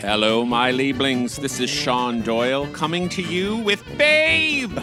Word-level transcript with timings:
Hello, 0.00 0.44
my 0.44 0.72
Lieblings. 0.72 1.36
This 1.36 1.58
is 1.60 1.70
Sean 1.70 2.22
Doyle 2.22 2.66
coming 2.72 3.08
to 3.10 3.22
you 3.22 3.56
with 3.56 3.82
Babe. 3.96 4.78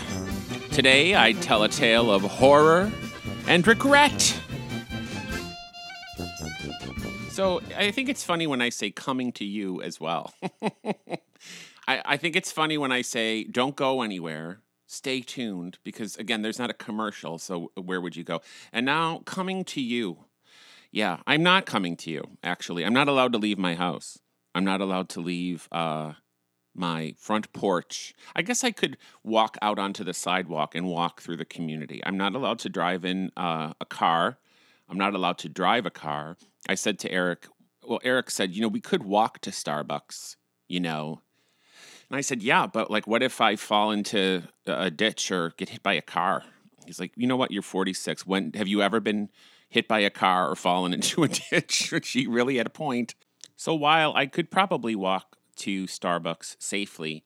Today, 0.71 1.15
I 1.15 1.33
tell 1.33 1.63
a 1.63 1.69
tale 1.69 2.09
of 2.09 2.21
horror 2.21 2.91
and 3.47 3.67
regret. 3.67 4.39
So, 7.29 7.61
I 7.77 7.91
think 7.91 8.09
it's 8.09 8.23
funny 8.23 8.47
when 8.47 8.61
I 8.61 8.69
say 8.69 8.91
coming 8.91 9.31
to 9.33 9.45
you 9.45 9.81
as 9.81 9.99
well. 9.99 10.33
I, 11.87 12.01
I 12.05 12.17
think 12.17 12.35
it's 12.35 12.51
funny 12.51 12.77
when 12.77 12.91
I 12.91 13.01
say 13.01 13.43
don't 13.43 13.75
go 13.75 14.01
anywhere, 14.01 14.61
stay 14.87 15.21
tuned, 15.21 15.79
because 15.83 16.15
again, 16.17 16.41
there's 16.43 16.59
not 16.59 16.69
a 16.69 16.73
commercial, 16.73 17.37
so 17.37 17.71
where 17.75 17.99
would 17.99 18.15
you 18.15 18.23
go? 18.23 18.41
And 18.71 18.85
now, 18.85 19.21
coming 19.25 19.63
to 19.65 19.81
you. 19.81 20.25
Yeah, 20.91 21.17
I'm 21.27 21.43
not 21.43 21.65
coming 21.65 21.95
to 21.97 22.11
you, 22.11 22.23
actually. 22.43 22.83
I'm 22.83 22.93
not 22.93 23.07
allowed 23.07 23.33
to 23.33 23.37
leave 23.37 23.57
my 23.57 23.75
house. 23.75 24.19
I'm 24.55 24.65
not 24.65 24.81
allowed 24.81 25.09
to 25.09 25.21
leave 25.21 25.67
uh, 25.71 26.13
my 26.73 27.13
front 27.17 27.51
porch. 27.53 28.15
I 28.35 28.41
guess 28.41 28.63
I 28.63 28.71
could 28.71 28.97
walk 29.23 29.57
out 29.61 29.77
onto 29.77 30.03
the 30.03 30.13
sidewalk 30.13 30.73
and 30.73 30.87
walk 30.87 31.21
through 31.21 31.37
the 31.37 31.45
community. 31.45 32.01
I'm 32.03 32.17
not 32.17 32.33
allowed 32.33 32.59
to 32.59 32.69
drive 32.69 33.05
in 33.05 33.31
uh, 33.37 33.73
a 33.79 33.85
car. 33.85 34.39
I'm 34.89 34.97
not 34.97 35.13
allowed 35.13 35.37
to 35.39 35.49
drive 35.49 35.85
a 35.85 35.91
car. 35.91 36.37
I 36.67 36.75
said 36.75 36.97
to 36.99 37.11
Eric, 37.11 37.47
well, 37.87 37.99
Eric 38.03 38.31
said, 38.31 38.55
you 38.55 38.61
know, 38.61 38.67
we 38.67 38.81
could 38.81 39.03
walk 39.03 39.39
to 39.41 39.51
Starbucks, 39.51 40.35
you 40.67 40.79
know. 40.79 41.21
And 42.09 42.17
I 42.17 42.21
said, 42.21 42.41
yeah, 42.41 42.65
but 42.65 42.89
like, 42.89 43.05
what 43.05 43.21
if 43.21 43.39
I 43.39 43.55
fall 43.55 43.91
into 43.91 44.43
a 44.65 44.89
ditch 44.89 45.31
or 45.31 45.53
get 45.57 45.69
hit 45.69 45.83
by 45.83 45.93
a 45.93 46.01
car? 46.01 46.43
He's 46.87 46.99
like, 46.99 47.11
you 47.15 47.27
know 47.27 47.35
what? 47.35 47.51
You're 47.51 47.61
46. 47.61 48.25
When 48.25 48.51
have 48.53 48.67
you 48.67 48.81
ever 48.81 48.99
been 48.99 49.29
hit 49.69 49.87
by 49.87 49.99
a 49.99 50.09
car 50.09 50.49
or 50.49 50.55
fallen 50.55 50.93
into 50.93 51.23
a 51.23 51.27
ditch? 51.27 51.93
she 52.03 52.27
really 52.27 52.57
had 52.57 52.67
a 52.67 52.71
point. 52.71 53.15
So 53.55 53.73
while 53.73 54.13
I 54.15 54.25
could 54.25 54.51
probably 54.51 54.95
walk 54.95 55.37
to 55.57 55.85
Starbucks 55.85 56.55
safely, 56.59 57.23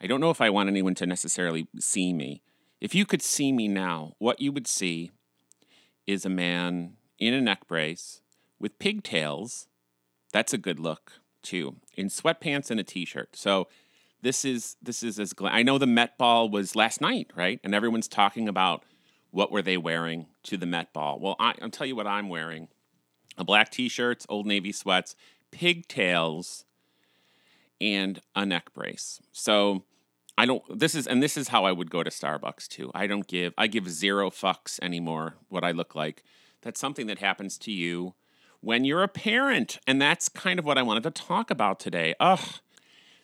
I 0.00 0.06
don't 0.06 0.20
know 0.20 0.30
if 0.30 0.40
I 0.40 0.50
want 0.50 0.68
anyone 0.68 0.94
to 0.96 1.06
necessarily 1.06 1.68
see 1.78 2.12
me. 2.12 2.42
If 2.80 2.94
you 2.94 3.06
could 3.06 3.22
see 3.22 3.52
me 3.52 3.68
now, 3.68 4.14
what 4.18 4.40
you 4.40 4.50
would 4.52 4.66
see 4.66 5.12
is 6.06 6.24
a 6.24 6.28
man 6.30 6.94
in 7.18 7.34
a 7.34 7.40
neck 7.40 7.68
brace 7.68 8.20
with 8.58 8.78
pigtails. 8.78 9.68
That's 10.32 10.52
a 10.52 10.58
good 10.58 10.80
look 10.80 11.20
too. 11.42 11.76
In 11.96 12.08
sweatpants 12.08 12.70
and 12.70 12.80
a 12.80 12.84
t-shirt. 12.84 13.36
So 13.36 13.68
this 14.22 14.44
is 14.44 14.76
this 14.82 15.02
is 15.02 15.18
as 15.18 15.32
gla- 15.32 15.50
I 15.50 15.62
know 15.62 15.78
the 15.78 15.86
Met 15.86 16.16
Ball 16.16 16.48
was 16.48 16.74
last 16.74 17.00
night, 17.00 17.30
right? 17.34 17.60
And 17.62 17.74
everyone's 17.74 18.08
talking 18.08 18.48
about 18.48 18.84
what 19.32 19.50
were 19.50 19.62
they 19.62 19.76
wearing 19.76 20.26
to 20.44 20.56
the 20.56 20.66
Met 20.66 20.92
Ball. 20.92 21.18
Well, 21.18 21.34
I, 21.40 21.54
I'll 21.60 21.70
tell 21.70 21.86
you 21.86 21.96
what 21.96 22.06
I'm 22.06 22.28
wearing: 22.28 22.68
a 23.36 23.42
black 23.42 23.70
t-shirt, 23.70 24.24
Old 24.28 24.46
Navy 24.46 24.70
sweats, 24.70 25.16
pigtails, 25.50 26.64
and 27.80 28.20
a 28.36 28.46
neck 28.46 28.72
brace. 28.72 29.20
So 29.32 29.82
I 30.38 30.46
don't. 30.46 30.62
This 30.78 30.94
is 30.94 31.06
and 31.06 31.22
this 31.22 31.36
is 31.36 31.48
how 31.48 31.64
I 31.64 31.72
would 31.72 31.90
go 31.90 32.02
to 32.02 32.10
Starbucks 32.10 32.68
too. 32.68 32.92
I 32.94 33.08
don't 33.08 33.26
give. 33.26 33.52
I 33.58 33.66
give 33.66 33.90
zero 33.90 34.30
fucks 34.30 34.78
anymore. 34.80 35.34
What 35.48 35.64
I 35.64 35.72
look 35.72 35.94
like. 35.94 36.22
That's 36.60 36.78
something 36.78 37.08
that 37.08 37.18
happens 37.18 37.58
to 37.58 37.72
you 37.72 38.14
when 38.60 38.84
you're 38.84 39.02
a 39.02 39.08
parent, 39.08 39.80
and 39.86 40.00
that's 40.00 40.28
kind 40.28 40.60
of 40.60 40.64
what 40.64 40.78
I 40.78 40.82
wanted 40.82 41.02
to 41.02 41.10
talk 41.10 41.50
about 41.50 41.80
today. 41.80 42.14
Ugh. 42.20 42.60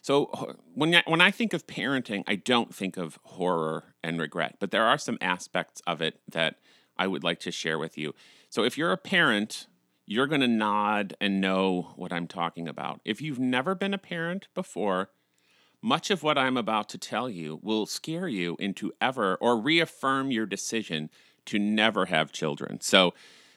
So 0.09 0.57
when 0.73 0.95
I, 0.95 1.03
when 1.05 1.21
I 1.21 1.31
think 1.31 1.53
of 1.53 1.67
parenting, 1.67 2.25
I 2.27 2.37
don't 2.37 2.75
think 2.75 2.97
of 2.97 3.19
horror 3.25 3.93
and 4.03 4.19
regret, 4.19 4.57
but 4.59 4.71
there 4.71 4.87
are 4.87 4.97
some 4.97 5.19
aspects 5.21 5.83
of 5.87 6.01
it 6.01 6.19
that 6.27 6.55
I 6.97 7.07
would 7.07 7.23
like 7.23 7.41
to 7.41 7.51
share 7.51 7.79
with 7.79 7.99
you. 7.99 8.15
So 8.49 8.65
if 8.65 8.79
you're 8.79 8.91
a 8.91 8.97
parent, 8.97 9.67
you're 10.07 10.27
going 10.27 10.41
to 10.41 10.49
nod 10.49 11.15
and 11.21 11.43
know 11.43 11.93
what 11.97 12.11
I'm 12.11 12.27
talking 12.27 12.67
about. 12.69 13.03
If 13.05 13.21
you've 13.21 13.39
never 13.39 13.75
been 13.75 13.93
a 13.93 13.99
parent 13.99 14.49
before, 14.55 15.11
much 15.83 16.11
of 16.11 16.23
what 16.23 16.39
I'm 16.39 16.57
about 16.57 16.89
to 16.89 16.97
tell 16.97 17.29
you 17.29 17.61
will 17.63 17.85
scare 17.85 18.29
you 18.29 18.57
into 18.59 18.95
ever 19.03 19.37
or 19.43 19.61
reaffirm 19.61 20.31
your 20.31 20.47
decision 20.47 21.11
to 21.45 21.59
never 21.59 22.07
have 22.07 22.33
children. 22.33 22.81
So 22.81 23.13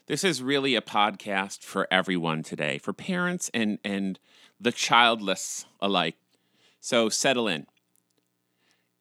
this 0.08 0.26
is 0.26 0.44
really 0.44 0.76
a 0.76 0.82
podcast 0.82 1.64
for 1.64 1.88
everyone 1.90 2.44
today, 2.44 2.78
for 2.78 2.92
parents 2.92 3.50
and 3.54 3.80
and 3.86 4.20
the 4.60 4.74
childless 4.74 5.66
alike. 5.80 6.18
So 6.82 7.10
settle 7.10 7.48
in. 7.48 7.68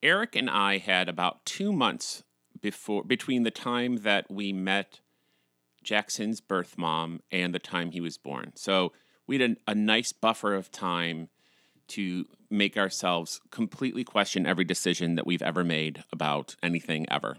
Eric 0.02 0.36
and 0.36 0.48
I 0.48 0.78
had 0.78 1.08
about 1.08 1.44
two 1.44 1.72
months 1.72 2.22
before 2.60 3.02
between 3.02 3.42
the 3.42 3.50
time 3.50 3.98
that 4.02 4.30
we 4.30 4.52
met 4.52 5.00
Jackson's 5.82 6.40
birth 6.40 6.76
mom 6.76 7.20
and 7.32 7.54
the 7.54 7.58
time 7.58 7.90
he 7.90 8.00
was 8.00 8.18
born. 8.18 8.52
So 8.54 8.92
we 9.26 9.38
had 9.40 9.56
a, 9.66 9.72
a 9.72 9.74
nice 9.74 10.12
buffer 10.12 10.54
of 10.54 10.70
time 10.70 11.28
to 11.88 12.26
make 12.50 12.76
ourselves 12.76 13.40
completely 13.50 14.04
question 14.04 14.46
every 14.46 14.64
decision 14.64 15.14
that 15.14 15.26
we've 15.26 15.42
ever 15.42 15.64
made 15.64 16.04
about 16.12 16.56
anything 16.62 17.06
ever. 17.10 17.38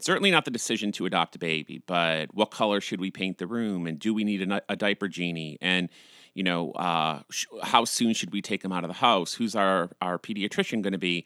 Certainly 0.00 0.30
not 0.30 0.44
the 0.44 0.50
decision 0.50 0.90
to 0.92 1.06
adopt 1.06 1.36
a 1.36 1.38
baby, 1.38 1.82
but 1.86 2.34
what 2.34 2.50
color 2.50 2.80
should 2.80 3.00
we 3.00 3.10
paint 3.10 3.38
the 3.38 3.46
room, 3.46 3.86
and 3.86 3.98
do 3.98 4.12
we 4.12 4.24
need 4.24 4.50
a, 4.50 4.62
a 4.68 4.76
diaper 4.76 5.06
genie, 5.06 5.58
and 5.60 5.88
you 6.34 6.42
know, 6.42 6.72
uh, 6.72 7.22
sh- 7.30 7.46
how 7.62 7.84
soon 7.84 8.14
should 8.14 8.32
we 8.32 8.40
take 8.40 8.64
him 8.64 8.72
out 8.72 8.84
of 8.84 8.88
the 8.88 8.94
house? 8.94 9.34
Who's 9.34 9.54
our 9.54 9.90
our 10.00 10.18
pediatrician 10.18 10.82
going 10.82 10.92
to 10.92 10.98
be? 10.98 11.24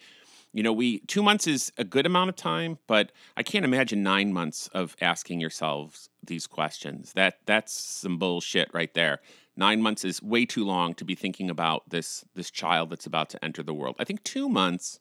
You 0.53 0.63
know, 0.63 0.73
we 0.73 1.01
two 1.01 1.23
months 1.23 1.47
is 1.47 1.73
a 1.77 1.85
good 1.85 2.07
amount 2.07 2.31
of 2.31 2.37
time, 2.37 2.79
but 2.87 3.13
I 3.37 3.43
can't 3.43 3.65
imagine 3.65 4.03
nine 4.03 4.33
months 4.33 4.69
of 4.69 4.97
asking 5.01 5.41
yourselves 5.41 6.09
these 6.25 6.47
questions. 6.47 7.13
That 7.13 7.39
that's 7.47 7.73
some 7.73 8.19
bullshit 8.19 8.71
right 8.73 8.93
there. 8.95 9.21
Nine 9.57 9.81
months 9.81 10.05
is 10.05 10.23
way 10.23 10.45
too 10.45 10.65
long 10.65 10.95
to 10.95 11.05
be 11.05 11.15
thinking 11.15 11.51
about 11.51 11.91
this 11.91 12.25
this 12.35 12.51
child 12.51 12.91
that's 12.91 13.07
about 13.07 13.31
to 13.31 13.45
enter 13.45 13.63
the 13.63 13.75
world. 13.75 13.97
I 13.99 14.05
think 14.05 14.25
two 14.25 14.49
months 14.49 15.01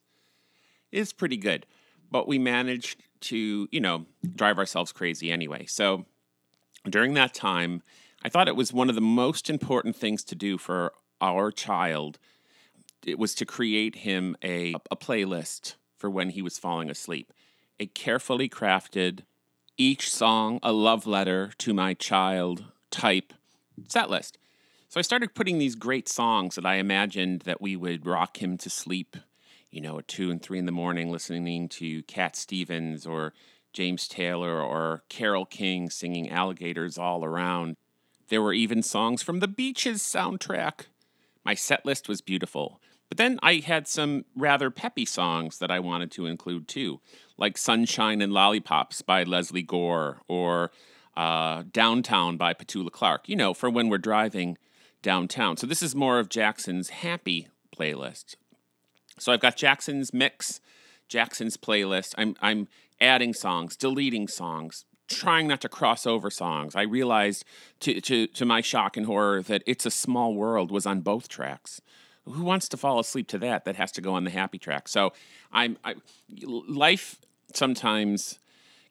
is 0.92 1.14
pretty 1.14 1.38
good, 1.38 1.66
but 2.12 2.28
we 2.28 2.38
managed 2.38 3.02
to 3.22 3.68
you 3.72 3.80
know 3.80 4.06
drive 4.36 4.60
ourselves 4.60 4.92
crazy 4.92 5.32
anyway. 5.32 5.66
So 5.66 6.06
during 6.88 7.14
that 7.16 7.34
time, 7.34 7.82
I 8.26 8.30
thought 8.30 8.48
it 8.48 8.56
was 8.56 8.74
one 8.74 8.90
of 8.90 8.96
the 8.96 9.02
most 9.02 9.52
important 9.52 9.96
things 9.96 10.24
to 10.24 10.34
do 10.34 10.58
for 10.58 10.94
our 11.22 11.52
child. 11.52 12.18
It 13.06 13.20
was 13.20 13.36
to 13.36 13.46
create 13.46 13.98
him 13.98 14.36
a, 14.44 14.74
a 14.90 14.96
playlist 14.96 15.76
for 15.96 16.10
when 16.10 16.32
he 16.32 16.42
was 16.42 16.58
falling 16.58 16.90
asleep. 16.90 17.32
A 17.80 17.86
carefully 17.86 18.50
crafted, 18.50 19.20
each 19.78 20.12
song 20.12 20.60
a 20.64 20.72
love 20.72 21.06
letter 21.06 21.52
to 21.60 21.72
my 21.72 21.94
child 21.94 22.66
type 22.90 23.32
set 23.88 24.10
list. 24.10 24.40
So 24.90 25.00
I 25.00 25.04
started 25.04 25.36
putting 25.36 25.60
these 25.60 25.76
great 25.76 26.10
songs 26.10 26.56
that 26.56 26.66
I 26.66 26.78
imagined 26.78 27.42
that 27.42 27.62
we 27.62 27.76
would 27.76 28.08
rock 28.08 28.42
him 28.42 28.58
to 28.58 28.72
sleep, 28.72 29.18
you 29.70 29.82
know, 29.82 30.00
at 30.00 30.08
two 30.08 30.32
and 30.32 30.42
three 30.42 30.58
in 30.58 30.66
the 30.66 30.72
morning, 30.72 31.12
listening 31.12 31.70
to 31.70 32.02
Cat 32.04 32.36
Stevens 32.36 33.06
or 33.06 33.36
James 33.72 34.08
Taylor 34.08 34.60
or 34.60 35.04
Carole 35.10 35.46
King 35.46 35.92
singing 35.92 36.32
Alligators 36.32 36.98
All 36.98 37.24
Around. 37.24 37.76
There 38.30 38.42
were 38.42 38.54
even 38.54 38.82
songs 38.82 39.22
from 39.22 39.40
the 39.40 39.48
Beaches 39.48 40.02
soundtrack. 40.02 40.86
My 41.44 41.54
set 41.54 41.86
list 41.86 42.10
was 42.10 42.22
beautiful. 42.22 42.82
But 43.08 43.18
then 43.18 43.40
I 43.44 43.56
had 43.56 43.88
some 43.88 44.26
rather 44.36 44.72
peppy 44.72 45.06
songs 45.06 45.60
that 45.60 45.70
I 45.70 45.80
wanted 45.80 46.12
to 46.14 46.26
include 46.26 46.68
too, 46.68 47.02
like 47.38 47.58
Sunshine 47.58 48.22
and 48.22 48.34
Lollipops 48.34 49.02
by 49.04 49.24
Lesley 49.24 49.62
Gore 49.62 50.22
or 50.28 50.72
uh, 51.16 51.64
Downtown 51.72 52.36
by 52.38 52.54
Petula 52.54 52.92
Clark, 52.92 53.30
you 53.30 53.36
know, 53.36 53.54
for 53.54 53.70
when 53.70 53.90
we're 53.90 54.00
driving 54.00 54.58
downtown. 55.02 55.56
So 55.56 55.68
this 55.68 55.84
is 55.84 55.96
more 55.96 56.20
of 56.20 56.30
Jackson's 56.30 56.90
happy 56.90 57.48
playlist. 57.76 58.36
So 59.20 59.32
I've 59.32 59.40
got 59.40 59.56
Jackson's 59.56 60.14
mix, 60.14 60.60
Jackson's 61.08 61.58
playlist. 61.58 62.16
I'm, 62.18 62.36
I'm 62.42 62.68
adding 63.00 63.34
songs, 63.34 63.78
deleting 63.78 64.28
songs, 64.28 64.84
trying 65.08 65.48
not 65.48 65.62
to 65.62 65.70
cross 65.70 66.06
over 66.06 66.30
songs. 66.30 66.76
I 66.76 66.82
realized, 66.84 67.46
to, 67.82 68.02
to, 68.02 68.28
to 68.28 68.46
my 68.46 68.62
shock 68.62 68.98
and 68.98 69.06
horror, 69.06 69.42
that 69.44 69.64
It's 69.66 69.86
a 69.86 69.92
Small 69.92 70.34
World 70.36 70.72
was 70.72 70.86
on 70.86 71.02
both 71.02 71.28
tracks. 71.28 71.82
Who 72.26 72.44
wants 72.44 72.68
to 72.70 72.78
fall 72.78 73.00
asleep 73.00 73.28
to 73.30 73.38
that? 73.40 73.66
That 73.66 73.76
has 73.76 73.92
to 73.94 74.02
go 74.02 74.14
on 74.14 74.24
the 74.24 74.32
happy 74.32 74.58
track. 74.58 74.88
So 74.88 75.14
I'm 75.52 75.78
I, 75.84 75.96
life 76.40 77.18
sometimes 77.54 78.40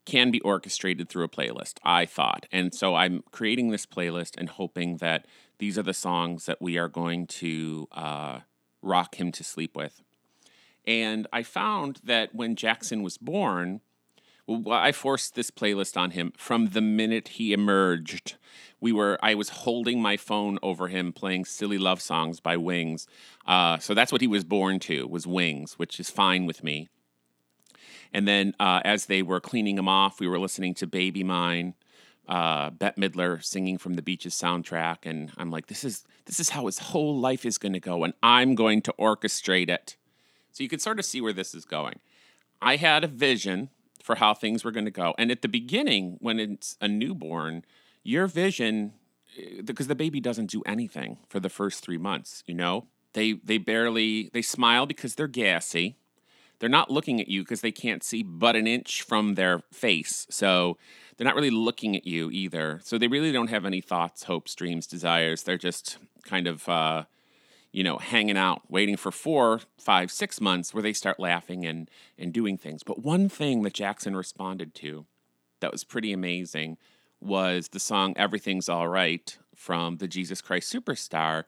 can 0.05 0.31
be 0.31 0.41
orchestrated 0.43 1.09
through 1.09 1.25
a 1.25 1.29
playlist, 1.29 1.79
I 1.83 2.07
thought. 2.07 2.47
And 2.53 2.75
so 2.75 2.95
I'm 2.95 3.25
creating 3.33 3.71
this 3.71 3.87
playlist 3.87 4.37
and 4.37 4.49
hoping 4.49 4.99
that 4.99 5.27
these 5.59 5.79
are 5.79 5.83
the 5.83 5.95
songs 5.95 6.47
that 6.47 6.61
we 6.61 6.79
are 6.79 6.89
going 6.89 7.27
to 7.27 7.89
uh, 7.91 8.41
rock 8.83 9.17
him 9.17 9.33
to 9.33 9.43
sleep 9.43 9.75
with. 9.75 10.03
And 10.87 11.27
I 11.33 11.43
found 11.43 12.01
that 12.05 12.35
when 12.35 12.55
Jackson 12.55 13.03
was 13.03 13.17
born, 13.17 13.81
I 14.49 14.93
forced 14.93 15.35
this 15.35 15.51
playlist 15.51 15.97
on 15.97 16.11
him 16.11 16.33
from 16.37 16.69
the 16.69 16.81
minute 16.81 17.29
he 17.29 17.53
emerged. 17.53 18.37
We 18.81 18.93
were 18.93 19.19
I 19.23 19.35
was 19.35 19.49
holding 19.49 20.03
my 20.03 20.17
phone 20.17 20.59
over 20.63 20.89
him 20.89 21.13
playing 21.13 21.47
silly 21.47 21.79
love 21.79 22.03
songs 22.03 22.41
by 22.41 22.57
Wings. 22.57 23.07
Uh, 23.47 23.79
so 23.79 23.95
that's 23.95 24.13
what 24.13 24.21
he 24.21 24.27
was 24.27 24.45
born 24.45 24.81
to 24.81 25.07
was 25.07 25.27
Wings, 25.27 25.79
which 25.79 25.99
is 25.99 26.11
fine 26.11 26.45
with 26.45 26.63
me. 26.63 26.89
And 28.13 28.29
then 28.29 28.55
uh, 28.61 28.81
as 28.85 29.07
they 29.07 29.23
were 29.23 29.41
cleaning 29.41 29.79
him 29.79 29.89
off, 29.89 30.21
we 30.21 30.29
were 30.29 30.39
listening 30.39 30.75
to 30.75 30.87
Baby 30.87 31.25
Mine 31.25 31.75
uh, 32.29 32.71
Bette 32.71 33.01
Midler 33.01 33.43
singing 33.43 33.79
from 33.79 33.95
the 33.95 34.03
Beaches 34.03 34.35
soundtrack, 34.35 34.99
and 35.05 35.31
I'm 35.37 35.51
like, 35.51 35.67
this 35.67 35.85
is 35.85 36.05
this 36.27 36.41
is 36.41 36.51
how 36.51 36.67
his 36.67 36.79
whole 36.79 37.19
life 37.19 37.45
is 37.45 37.59
going 37.59 37.75
to 37.75 37.81
go, 37.81 38.05
and 38.05 38.15
I'm 38.23 38.55
going 38.55 38.83
to 38.83 38.95
orchestrate 38.99 39.69
it. 39.69 39.97
So 40.53 40.63
you 40.63 40.69
can 40.69 40.79
sort 40.79 40.99
of 40.99 41.05
see 41.05 41.21
where 41.21 41.33
this 41.33 41.55
is 41.55 41.65
going. 41.65 42.01
I 42.63 42.77
had 42.77 43.05
a 43.05 43.09
vision 43.09 43.71
for 44.05 44.17
how 44.17 44.35
things 44.35 44.63
were 44.65 44.71
going 44.71 44.85
to 44.85 44.91
go, 44.91 45.15
and 45.17 45.31
at 45.31 45.41
the 45.41 45.49
beginning, 45.49 46.19
when 46.21 46.39
it's 46.39 46.77
a 46.81 46.87
newborn, 46.87 47.65
your 48.03 48.27
vision 48.27 48.93
because 49.65 49.89
the 49.89 49.95
baby 49.95 50.21
doesn't 50.21 50.51
do 50.51 50.63
anything 50.67 51.19
for 51.29 51.41
the 51.41 51.49
first 51.49 51.83
three 51.83 51.99
months. 51.99 52.45
You 52.47 52.55
know, 52.55 52.87
they 53.15 53.33
they 53.33 53.59
barely 53.59 54.31
they 54.33 54.43
smile 54.43 54.87
because 54.87 55.15
they're 55.15 55.27
gassy. 55.27 55.97
They're 56.61 56.69
not 56.69 56.91
looking 56.91 57.21
at 57.21 57.29
you 57.29 57.43
because 57.43 57.63
they 57.63 57.73
can't 57.73 58.03
see 58.03 58.23
but 58.23 58.57
an 58.57 58.67
inch 58.67 59.03
from 59.03 59.35
their 59.35 59.63
face. 59.73 60.27
So 60.31 60.79
they're 61.17 61.25
not 61.25 61.35
really 61.35 61.51
looking 61.51 61.97
at 61.97 62.07
you 62.07 62.31
either. 62.31 62.81
So 62.85 62.97
they 62.97 63.09
really 63.09 63.33
don't 63.33 63.51
have 63.51 63.65
any 63.65 63.81
thoughts, 63.81 64.25
hopes, 64.25 64.55
dreams, 64.55 64.87
desires. 64.87 65.43
They're 65.43 65.59
just 65.59 65.99
kind 66.25 66.47
of, 66.47 66.69
uh, 66.69 67.05
you 67.75 67.83
know, 67.83 67.99
hanging 67.99 68.37
out, 68.37 68.63
waiting 68.69 68.97
for 68.97 69.11
four, 69.11 69.61
five, 69.77 70.13
six 70.13 70.41
months 70.41 70.73
where 70.73 70.83
they 70.83 70.93
start 70.93 71.19
laughing 71.19 71.67
and, 71.67 71.91
and 72.17 72.33
doing 72.33 72.57
things. 72.57 72.85
But 72.85 73.03
one 73.03 73.29
thing 73.29 73.63
that 73.63 73.75
Jackson 73.75 74.15
responded 74.15 74.77
to 74.77 75.07
that 75.59 75.73
was 75.73 75.83
pretty 75.83 76.13
amazing 76.13 76.79
was 77.21 77.69
the 77.69 77.81
song 77.81 78.15
Everything's 78.17 78.69
All 78.69 78.87
Right 78.87 79.37
from 79.57 79.97
the 79.97 80.07
Jesus 80.07 80.41
Christ 80.41 80.73
Superstar 80.73 81.45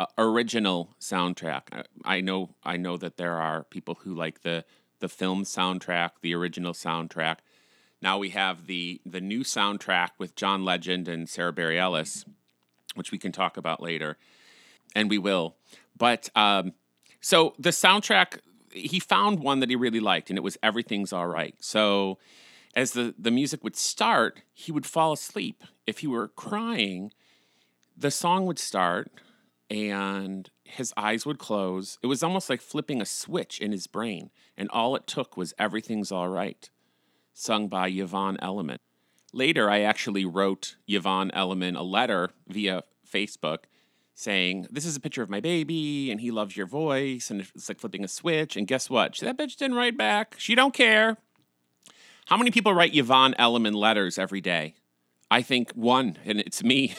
uh, 0.00 0.06
original 0.16 0.94
soundtrack. 0.98 1.64
I, 1.70 2.16
I 2.16 2.20
know 2.22 2.54
I 2.64 2.78
know 2.78 2.96
that 2.96 3.18
there 3.18 3.34
are 3.34 3.64
people 3.64 3.96
who 4.04 4.14
like 4.14 4.40
the 4.40 4.64
the 5.00 5.08
film 5.08 5.44
soundtrack, 5.44 6.12
the 6.22 6.34
original 6.34 6.72
soundtrack. 6.72 7.38
Now 8.00 8.16
we 8.16 8.30
have 8.30 8.68
the 8.68 9.02
the 9.04 9.20
new 9.20 9.40
soundtrack 9.40 10.12
with 10.16 10.34
John 10.34 10.64
Legend 10.64 11.08
and 11.08 11.28
Sara 11.28 11.52
Bareilles, 11.52 12.24
which 12.94 13.12
we 13.12 13.18
can 13.18 13.32
talk 13.32 13.58
about 13.58 13.82
later, 13.82 14.16
and 14.98 15.08
we 15.08 15.18
will. 15.18 15.54
But 15.96 16.28
um, 16.34 16.72
so 17.20 17.54
the 17.58 17.70
soundtrack, 17.70 18.40
he 18.72 18.98
found 18.98 19.38
one 19.38 19.60
that 19.60 19.70
he 19.70 19.76
really 19.76 20.00
liked, 20.00 20.28
and 20.28 20.36
it 20.36 20.42
was 20.42 20.58
"Everything's 20.60 21.12
All 21.12 21.28
Right." 21.28 21.54
So 21.60 22.18
as 22.74 22.92
the 22.92 23.14
the 23.16 23.30
music 23.30 23.62
would 23.62 23.76
start, 23.76 24.42
he 24.52 24.72
would 24.72 24.86
fall 24.86 25.12
asleep. 25.12 25.62
If 25.86 26.00
he 26.00 26.08
were 26.08 26.28
crying, 26.28 27.12
the 27.96 28.10
song 28.10 28.44
would 28.46 28.58
start, 28.58 29.10
and 29.70 30.50
his 30.64 30.92
eyes 30.96 31.24
would 31.24 31.38
close. 31.38 31.98
It 32.02 32.08
was 32.08 32.24
almost 32.24 32.50
like 32.50 32.60
flipping 32.60 33.00
a 33.00 33.06
switch 33.06 33.60
in 33.60 33.70
his 33.70 33.86
brain, 33.86 34.30
and 34.56 34.68
all 34.70 34.96
it 34.96 35.06
took 35.06 35.36
was 35.36 35.54
"Everything's 35.58 36.10
All 36.10 36.28
Right." 36.28 36.68
sung 37.32 37.68
by 37.68 37.86
Yvonne 37.88 38.36
Elliman. 38.42 38.78
Later, 39.32 39.70
I 39.70 39.82
actually 39.82 40.24
wrote 40.24 40.74
Yvonne 40.88 41.30
Elliman 41.30 41.76
a 41.76 41.84
letter 41.84 42.30
via 42.48 42.82
Facebook 43.08 43.66
saying, 44.18 44.66
This 44.70 44.84
is 44.84 44.96
a 44.96 45.00
picture 45.00 45.22
of 45.22 45.30
my 45.30 45.40
baby, 45.40 46.10
and 46.10 46.20
he 46.20 46.30
loves 46.30 46.56
your 46.56 46.66
voice, 46.66 47.30
and 47.30 47.40
it's 47.40 47.68
like 47.68 47.78
flipping 47.78 48.04
a 48.04 48.08
switch. 48.08 48.56
And 48.56 48.66
guess 48.66 48.90
what? 48.90 49.16
That 49.18 49.38
bitch 49.38 49.56
didn't 49.56 49.76
write 49.76 49.96
back. 49.96 50.34
She 50.38 50.54
don't 50.54 50.74
care. 50.74 51.18
How 52.26 52.36
many 52.36 52.50
people 52.50 52.74
write 52.74 52.94
Yvonne 52.94 53.34
Elliman 53.38 53.74
letters 53.74 54.18
every 54.18 54.40
day? 54.40 54.74
I 55.30 55.42
think 55.42 55.70
one, 55.72 56.18
and 56.24 56.40
it's 56.40 56.64
me. 56.64 56.94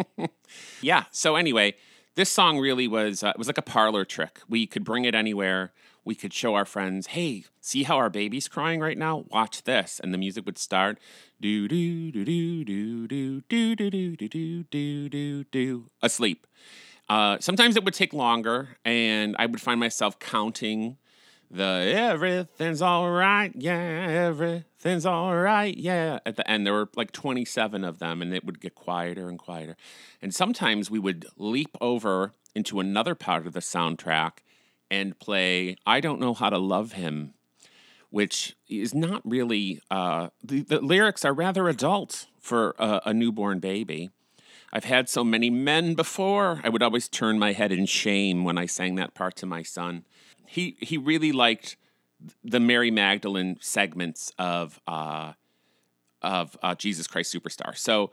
yeah. 0.80 1.04
So 1.10 1.36
anyway, 1.36 1.74
this 2.14 2.30
song 2.30 2.58
really 2.58 2.88
was 2.88 3.22
uh, 3.22 3.28
it 3.28 3.38
was 3.38 3.46
like 3.46 3.58
a 3.58 3.62
parlor 3.62 4.04
trick. 4.04 4.40
We 4.48 4.66
could 4.66 4.84
bring 4.84 5.04
it 5.04 5.14
anywhere 5.14 5.72
we 6.04 6.14
could 6.14 6.32
show 6.32 6.54
our 6.54 6.64
friends, 6.64 7.08
hey, 7.08 7.44
see 7.60 7.84
how 7.84 7.96
our 7.96 8.10
baby's 8.10 8.46
crying 8.46 8.80
right 8.80 8.98
now? 8.98 9.24
Watch 9.30 9.62
this. 9.62 10.00
And 10.00 10.12
the 10.12 10.18
music 10.18 10.44
would 10.44 10.58
start 10.58 10.98
do 11.44 11.68
do 11.68 12.10
do 12.10 12.24
do 12.24 12.64
do 12.64 13.06
do 13.06 13.40
do 13.42 13.74
do 13.76 13.90
do 13.90 14.16
do 14.16 14.26
do 14.28 14.64
do 14.64 15.08
do 15.10 15.44
do 15.44 15.90
asleep. 16.00 16.46
Uh, 17.06 17.36
sometimes 17.38 17.76
it 17.76 17.84
would 17.84 17.92
take 17.92 18.14
longer, 18.14 18.78
and 18.82 19.36
I 19.38 19.44
would 19.44 19.60
find 19.60 19.78
myself 19.78 20.18
counting 20.18 20.96
the 21.50 21.92
everything's 21.94 22.80
all 22.80 23.10
right, 23.10 23.52
yeah, 23.54 24.06
everything's 24.08 25.04
all 25.04 25.36
right, 25.36 25.76
yeah. 25.76 26.18
At 26.24 26.36
the 26.36 26.50
end, 26.50 26.64
there 26.64 26.72
were 26.72 26.88
like 26.96 27.12
27 27.12 27.84
of 27.84 27.98
them, 27.98 28.22
and 28.22 28.32
it 28.32 28.46
would 28.46 28.58
get 28.58 28.74
quieter 28.74 29.28
and 29.28 29.38
quieter. 29.38 29.76
And 30.22 30.34
sometimes 30.34 30.90
we 30.90 30.98
would 30.98 31.26
leap 31.36 31.76
over 31.78 32.32
into 32.54 32.80
another 32.80 33.14
part 33.14 33.46
of 33.46 33.52
the 33.52 33.60
soundtrack 33.60 34.38
and 34.90 35.18
play 35.18 35.76
I 35.84 36.00
Don't 36.00 36.20
Know 36.20 36.32
How 36.32 36.48
to 36.48 36.58
Love 36.58 36.92
Him, 36.92 37.34
which 38.14 38.54
is 38.68 38.94
not 38.94 39.20
really, 39.24 39.80
uh, 39.90 40.28
the, 40.40 40.60
the 40.60 40.80
lyrics 40.80 41.24
are 41.24 41.32
rather 41.32 41.68
adult 41.68 42.26
for 42.38 42.76
a, 42.78 43.00
a 43.06 43.12
newborn 43.12 43.58
baby. 43.58 44.08
I've 44.72 44.84
had 44.84 45.08
so 45.08 45.24
many 45.24 45.50
men 45.50 45.94
before. 45.94 46.60
I 46.62 46.68
would 46.68 46.80
always 46.80 47.08
turn 47.08 47.40
my 47.40 47.50
head 47.50 47.72
in 47.72 47.86
shame 47.86 48.44
when 48.44 48.56
I 48.56 48.66
sang 48.66 48.94
that 48.94 49.14
part 49.14 49.34
to 49.38 49.46
my 49.46 49.64
son. 49.64 50.04
He 50.46 50.76
he 50.78 50.96
really 50.96 51.32
liked 51.32 51.76
the 52.44 52.60
Mary 52.60 52.92
Magdalene 52.92 53.56
segments 53.60 54.30
of 54.38 54.80
uh, 54.86 55.32
of 56.22 56.56
uh, 56.62 56.76
Jesus 56.76 57.08
Christ 57.08 57.34
Superstar. 57.34 57.76
So 57.76 58.12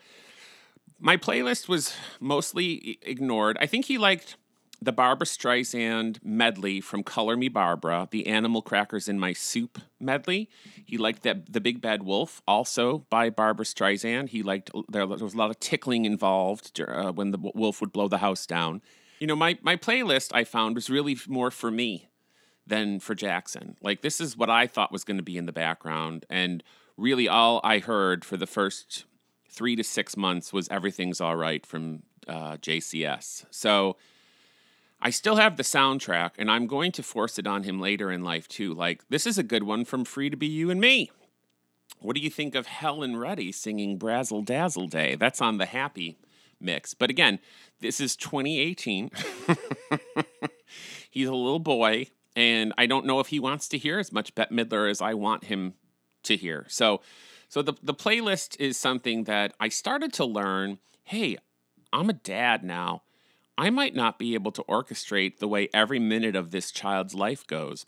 my 0.99 1.15
playlist 1.15 1.67
was 1.67 1.93
mostly 2.19 2.97
ignored. 3.03 3.55
I 3.61 3.67
think 3.67 3.85
he 3.85 3.99
liked 3.99 4.35
the 4.81 4.91
Barbra 4.91 5.27
Streisand 5.27 6.17
medley 6.23 6.81
from 6.81 7.03
Color 7.03 7.37
Me 7.37 7.49
Barbra, 7.49 8.07
the 8.09 8.25
Animal 8.25 8.63
Crackers 8.63 9.07
in 9.07 9.19
My 9.19 9.31
Soup 9.31 9.79
medley. 9.99 10.49
He 10.85 10.97
liked 10.97 11.21
that 11.21 11.53
The 11.53 11.61
Big 11.61 11.81
Bad 11.81 12.01
Wolf, 12.03 12.41
also 12.47 13.05
by 13.09 13.29
Barbra 13.29 13.65
Streisand. 13.65 14.29
He 14.29 14.41
liked 14.41 14.71
there, 14.89 15.05
was 15.05 15.33
a 15.33 15.37
lot 15.37 15.51
of 15.51 15.59
tickling 15.59 16.05
involved 16.05 16.81
uh, 16.81 17.11
when 17.11 17.29
the 17.31 17.37
wolf 17.53 17.79
would 17.79 17.91
blow 17.91 18.07
the 18.07 18.17
house 18.17 18.47
down. 18.47 18.81
You 19.19 19.27
know, 19.27 19.35
my 19.35 19.59
my 19.61 19.75
playlist 19.75 20.31
I 20.33 20.43
found 20.43 20.73
was 20.73 20.89
really 20.89 21.17
more 21.27 21.51
for 21.51 21.69
me 21.69 22.09
than 22.65 22.99
for 22.99 23.13
Jackson. 23.13 23.77
Like 23.81 24.01
this 24.01 24.19
is 24.19 24.35
what 24.35 24.49
I 24.49 24.65
thought 24.65 24.91
was 24.91 25.03
going 25.03 25.17
to 25.17 25.23
be 25.23 25.37
in 25.37 25.45
the 25.45 25.51
background, 25.53 26.25
and 26.27 26.63
really 26.97 27.27
all 27.27 27.61
I 27.63 27.77
heard 27.77 28.25
for 28.25 28.35
the 28.35 28.47
first 28.47 29.05
three 29.47 29.75
to 29.75 29.83
six 29.83 30.17
months 30.17 30.51
was 30.51 30.67
"Everything's 30.69 31.21
All 31.21 31.35
Right" 31.35 31.63
from 31.67 32.01
uh, 32.27 32.57
JCS. 32.57 33.45
So 33.51 33.97
I 35.01 35.09
still 35.09 35.37
have 35.37 35.57
the 35.57 35.63
soundtrack, 35.63 36.31
and 36.37 36.51
I'm 36.51 36.67
going 36.67 36.91
to 36.93 37.03
force 37.03 37.39
it 37.39 37.47
on 37.47 37.63
him 37.63 37.79
later 37.79 38.11
in 38.11 38.23
life 38.23 38.47
too. 38.47 38.73
Like, 38.73 39.03
this 39.09 39.25
is 39.25 39.37
a 39.37 39.43
good 39.43 39.63
one 39.63 39.83
from 39.83 40.05
Free 40.05 40.29
to 40.29 40.37
Be 40.37 40.47
You 40.47 40.69
and 40.69 40.79
Me. 40.79 41.09
What 41.99 42.15
do 42.15 42.21
you 42.21 42.29
think 42.29 42.55
of 42.55 42.67
Helen 42.67 43.17
Reddy 43.17 43.51
singing 43.51 43.97
Brazzle 43.97 44.45
Dazzle 44.45 44.87
Day? 44.87 45.15
That's 45.15 45.41
on 45.41 45.57
the 45.57 45.65
happy 45.65 46.17
mix. 46.59 46.93
But 46.93 47.09
again, 47.09 47.39
this 47.79 47.99
is 47.99 48.15
2018. 48.15 49.11
He's 51.09 51.27
a 51.27 51.33
little 51.33 51.59
boy, 51.59 52.07
and 52.35 52.73
I 52.77 52.85
don't 52.85 53.05
know 53.05 53.19
if 53.19 53.27
he 53.27 53.39
wants 53.39 53.67
to 53.69 53.77
hear 53.77 53.99
as 53.99 54.11
much 54.11 54.35
Bette 54.35 54.53
Midler 54.53 54.89
as 54.89 55.01
I 55.01 55.13
want 55.13 55.45
him 55.45 55.73
to 56.23 56.37
hear. 56.37 56.65
So, 56.69 57.01
so 57.49 57.61
the 57.61 57.73
the 57.83 57.93
playlist 57.93 58.59
is 58.59 58.77
something 58.77 59.25
that 59.25 59.53
I 59.59 59.69
started 59.69 60.13
to 60.13 60.25
learn. 60.25 60.79
Hey, 61.03 61.37
I'm 61.91 62.09
a 62.09 62.13
dad 62.13 62.63
now. 62.63 63.03
I 63.61 63.69
might 63.69 63.93
not 63.93 64.17
be 64.17 64.33
able 64.33 64.51
to 64.53 64.63
orchestrate 64.63 65.37
the 65.37 65.47
way 65.47 65.69
every 65.71 65.99
minute 65.99 66.35
of 66.35 66.49
this 66.49 66.71
child's 66.71 67.13
life 67.13 67.45
goes. 67.45 67.85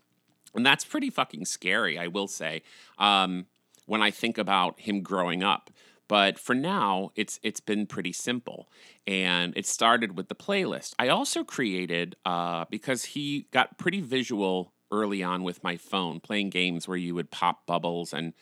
And 0.54 0.64
that's 0.64 0.86
pretty 0.86 1.10
fucking 1.10 1.46
scary, 1.46 1.98
I 1.98 2.06
will 2.06 2.28
say, 2.28 2.62
um, 3.00 3.48
when 3.88 4.00
I 4.00 4.12
think 4.12 4.38
about 4.38 4.80
him 4.80 5.02
growing 5.02 5.42
up. 5.42 5.72
But 6.08 6.38
for 6.38 6.54
now, 6.54 7.10
it's 7.16 7.40
it's 7.42 7.60
been 7.60 7.88
pretty 7.88 8.14
simple, 8.14 8.70
and 9.08 9.58
it 9.58 9.66
started 9.66 10.16
with 10.16 10.28
the 10.28 10.36
playlist. 10.36 10.94
I 11.00 11.08
also 11.08 11.44
created 11.44 12.18
uh, 12.24 12.66
because 12.70 13.06
he 13.06 13.48
got 13.50 13.80
pretty 13.80 14.02
visual 14.02 14.74
early 14.92 15.24
on 15.24 15.42
with 15.42 15.64
my 15.64 15.76
phone, 15.76 16.20
playing 16.20 16.52
games 16.52 16.88
where 16.88 16.98
you 16.98 17.16
would 17.16 17.32
pop 17.32 17.66
bubbles 17.66 18.14
and 18.14 18.34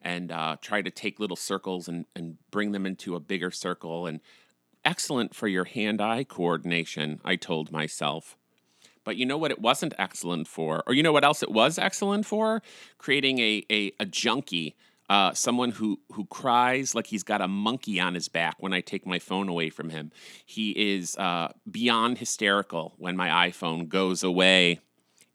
and 0.00 0.32
uh, 0.32 0.56
try 0.62 0.80
to 0.80 0.90
take 0.90 1.20
little 1.20 1.36
circles 1.36 1.86
and, 1.86 2.06
and 2.16 2.38
bring 2.50 2.72
them 2.72 2.86
into 2.86 3.14
a 3.14 3.20
bigger 3.20 3.50
circle 3.50 4.06
and 4.06 4.20
excellent 4.88 5.34
for 5.34 5.46
your 5.46 5.64
hand 5.64 6.00
eye 6.00 6.24
coordination, 6.24 7.20
I 7.22 7.36
told 7.36 7.70
myself. 7.70 8.38
But 9.04 9.16
you 9.18 9.26
know 9.26 9.36
what 9.36 9.50
it 9.50 9.60
wasn't 9.60 9.92
excellent 9.98 10.48
for? 10.48 10.82
Or 10.86 10.94
you 10.94 11.02
know 11.02 11.12
what 11.12 11.24
else 11.24 11.42
it 11.42 11.50
was 11.50 11.78
excellent 11.78 12.24
for? 12.24 12.62
Creating 12.96 13.38
a, 13.38 13.62
a, 13.70 13.92
a 14.00 14.06
junkie, 14.06 14.76
uh, 15.10 15.34
someone 15.34 15.72
who, 15.72 16.00
who 16.12 16.24
cries 16.24 16.94
like 16.94 17.08
he's 17.08 17.22
got 17.22 17.42
a 17.42 17.48
monkey 17.48 18.00
on 18.00 18.14
his 18.14 18.28
back 18.28 18.56
when 18.60 18.72
I 18.72 18.80
take 18.80 19.06
my 19.06 19.18
phone 19.18 19.50
away 19.50 19.68
from 19.68 19.90
him. 19.90 20.10
He 20.46 20.70
is 20.70 21.16
uh, 21.16 21.48
beyond 21.70 22.16
hysterical 22.16 22.94
when 22.96 23.14
my 23.14 23.50
iPhone 23.50 23.88
goes 23.88 24.22
away. 24.22 24.80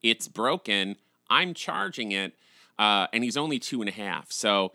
It's 0.01 0.27
broken. 0.27 0.95
I'm 1.29 1.53
charging 1.53 2.11
it. 2.11 2.33
Uh, 2.79 3.05
and 3.13 3.23
he's 3.23 3.37
only 3.37 3.59
two 3.59 3.81
and 3.81 3.89
a 3.89 3.93
half. 3.93 4.31
So 4.31 4.73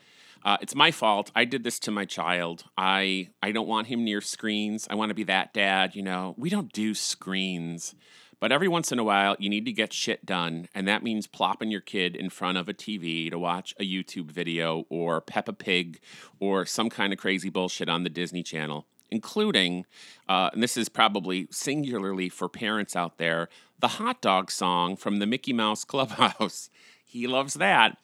Uh, 0.49 0.57
it's 0.63 0.75
my 0.75 0.91
fault. 0.91 1.31
I 1.37 1.45
did 1.45 1.63
this 1.63 1.79
to 1.81 1.91
my 1.91 2.07
child. 2.07 2.65
I 2.75 3.29
I 3.43 3.53
don't 3.53 3.69
want 3.69 3.89
him 3.89 4.03
near 4.03 4.23
screens. 4.23 4.89
I 4.89 4.95
want 4.95 5.11
to 5.11 5.15
be 5.15 5.25
that 5.25 5.53
dad. 5.53 5.95
You 5.95 6.03
know, 6.03 6.35
we 6.39 6.49
don't 6.49 6.73
do 6.73 6.95
screens. 6.95 7.95
But 8.41 8.51
every 8.51 8.67
once 8.67 8.91
in 8.91 8.99
a 8.99 9.05
while, 9.05 9.37
you 9.39 9.51
need 9.51 9.67
to 9.67 9.73
get 9.73 9.93
shit 9.93 10.25
done. 10.25 10.69
And 10.75 10.89
that 10.89 11.03
means 11.03 11.27
plopping 11.27 11.71
your 11.71 11.83
kid 11.83 12.17
in 12.17 12.31
front 12.31 12.57
of 12.57 12.67
a 12.67 12.73
TV 12.73 13.31
to 13.31 13.39
watch 13.39 13.75
a 13.79 13.83
YouTube 13.83 14.31
video 14.31 14.87
or 14.89 15.21
Peppa 15.21 15.53
Pig 15.53 16.01
or 16.41 16.65
some 16.65 16.89
kind 16.89 17.13
of 17.13 17.19
crazy 17.19 17.51
bullshit 17.51 17.91
on 17.91 18.05
the 18.05 18.09
Disney 18.09 18.43
Channel, 18.43 18.87
including, 19.11 19.85
uh, 20.31 20.49
and 20.55 20.63
this 20.63 20.79
is 20.79 20.89
probably 20.89 21.49
singularly 21.51 22.31
for 22.31 22.49
parents 22.49 22.97
out 22.97 23.19
there, 23.19 23.51
the 23.81 23.89
hot 23.89 24.23
dog 24.23 24.51
song 24.51 24.97
from 24.97 25.19
the 25.19 25.27
Mickey 25.27 25.53
Mouse 25.53 25.85
Clubhouse. 25.93 26.71
he 27.05 27.27
loves 27.27 27.53
that. 27.55 27.99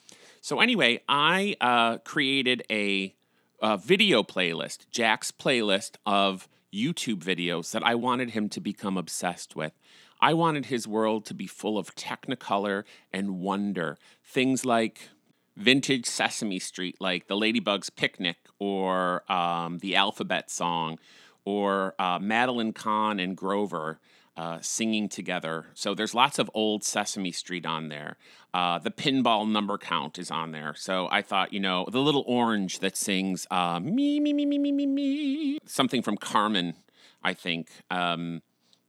So, 0.44 0.60
anyway, 0.60 1.00
I 1.08 1.56
uh, 1.58 1.96
created 2.04 2.64
a, 2.70 3.14
a 3.62 3.78
video 3.78 4.22
playlist, 4.22 4.90
Jack's 4.90 5.30
playlist 5.30 5.92
of 6.04 6.50
YouTube 6.70 7.24
videos 7.24 7.70
that 7.70 7.82
I 7.82 7.94
wanted 7.94 8.32
him 8.32 8.50
to 8.50 8.60
become 8.60 8.98
obsessed 8.98 9.56
with. 9.56 9.72
I 10.20 10.34
wanted 10.34 10.66
his 10.66 10.86
world 10.86 11.24
to 11.24 11.34
be 11.34 11.46
full 11.46 11.78
of 11.78 11.94
technicolor 11.94 12.84
and 13.10 13.40
wonder. 13.40 13.96
Things 14.22 14.66
like 14.66 15.08
vintage 15.56 16.04
Sesame 16.04 16.58
Street, 16.58 16.96
like 17.00 17.26
the 17.26 17.38
Ladybug's 17.38 17.88
Picnic 17.88 18.36
or 18.58 19.24
um, 19.32 19.78
the 19.78 19.96
Alphabet 19.96 20.50
Song, 20.50 20.98
or 21.46 21.94
uh, 21.98 22.18
Madeline 22.18 22.74
Kahn 22.74 23.18
and 23.18 23.34
Grover. 23.34 23.98
Uh, 24.36 24.58
singing 24.60 25.08
together. 25.08 25.66
So 25.74 25.94
there's 25.94 26.12
lots 26.12 26.40
of 26.40 26.50
old 26.54 26.82
Sesame 26.82 27.30
Street 27.30 27.64
on 27.64 27.88
there. 27.88 28.16
Uh, 28.52 28.80
the 28.80 28.90
pinball 28.90 29.48
number 29.48 29.78
count 29.78 30.18
is 30.18 30.28
on 30.28 30.50
there. 30.50 30.74
So 30.76 31.06
I 31.08 31.22
thought, 31.22 31.52
you 31.52 31.60
know, 31.60 31.86
the 31.88 32.00
little 32.00 32.24
orange 32.26 32.80
that 32.80 32.96
sings 32.96 33.46
uh, 33.52 33.78
me, 33.78 34.18
me, 34.18 34.32
me, 34.32 34.44
me, 34.44 34.58
me, 34.58 34.72
me, 34.72 34.86
me, 34.86 35.58
something 35.66 36.02
from 36.02 36.16
Carmen, 36.16 36.74
I 37.22 37.32
think. 37.32 37.70
Um, 37.92 38.42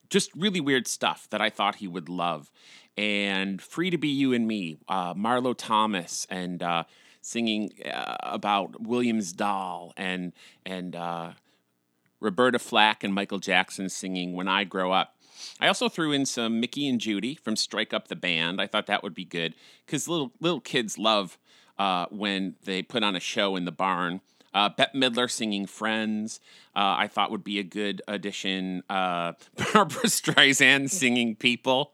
just 0.10 0.32
really 0.36 0.60
weird 0.60 0.88
stuff 0.88 1.28
that 1.30 1.42
I 1.42 1.50
thought 1.50 1.75
he 1.75 1.88
would 1.88 2.10
love. 2.10 2.52
And 2.98 3.62
Free 3.62 3.90
to 3.90 3.98
Be 3.98 4.08
You 4.08 4.34
and 4.34 4.48
Me, 4.48 4.78
uh, 4.88 5.14
Marlo 5.14 5.54
Thomas, 5.56 6.25
and 6.30 6.64
uh, 6.64 6.86
singing 7.22 7.72
uh, 7.86 8.16
about 8.22 8.82
Williams 8.82 9.34
Doll, 9.34 9.94
and 9.98 10.32
and 10.66 10.96
uh, 10.96 11.32
Roberta 12.20 12.60
Flack 12.60 13.04
and 13.04 13.14
Michael 13.14 13.40
Jackson 13.40 13.90
singing 13.90 14.34
When 14.34 14.48
I 14.48 14.64
Grow 14.64 14.92
Up. 14.92 15.15
I 15.60 15.68
also 15.68 15.89
threw 15.89 16.12
in 16.12 16.25
some 16.25 16.60
Mickey 16.60 16.88
and 16.88 17.00
Judy 17.00 17.36
from 17.36 17.56
Strike 17.56 17.94
Up 17.94 18.08
the 18.08 18.15
Band. 18.15 18.62
I 18.62 18.68
thought 18.68 18.88
that 18.88 19.04
would 19.04 19.15
be 19.15 19.25
good 19.25 19.56
because 19.86 20.08
little 20.08 20.32
little 20.39 20.62
kids 20.62 20.98
love 20.98 21.38
uh, 21.77 22.06
when 22.10 22.56
they 22.63 22.82
put 22.82 23.04
on 23.04 23.15
a 23.15 23.20
show 23.20 23.56
in 23.56 23.65
the 23.65 23.72
barn. 23.72 24.22
Uh, 24.54 24.70
Bette 24.70 24.98
Midler 24.98 25.30
singing 25.30 25.65
Friends, 25.65 26.39
uh, 26.77 26.96
I 26.98 27.10
thought 27.10 27.30
would 27.30 27.44
be 27.44 27.60
a 27.60 27.63
good 27.63 28.01
addition. 28.08 28.84
Uh, 28.89 29.34
Barbra 29.74 30.04
Streisand 30.04 30.89
singing 30.92 31.36
People. 31.36 31.92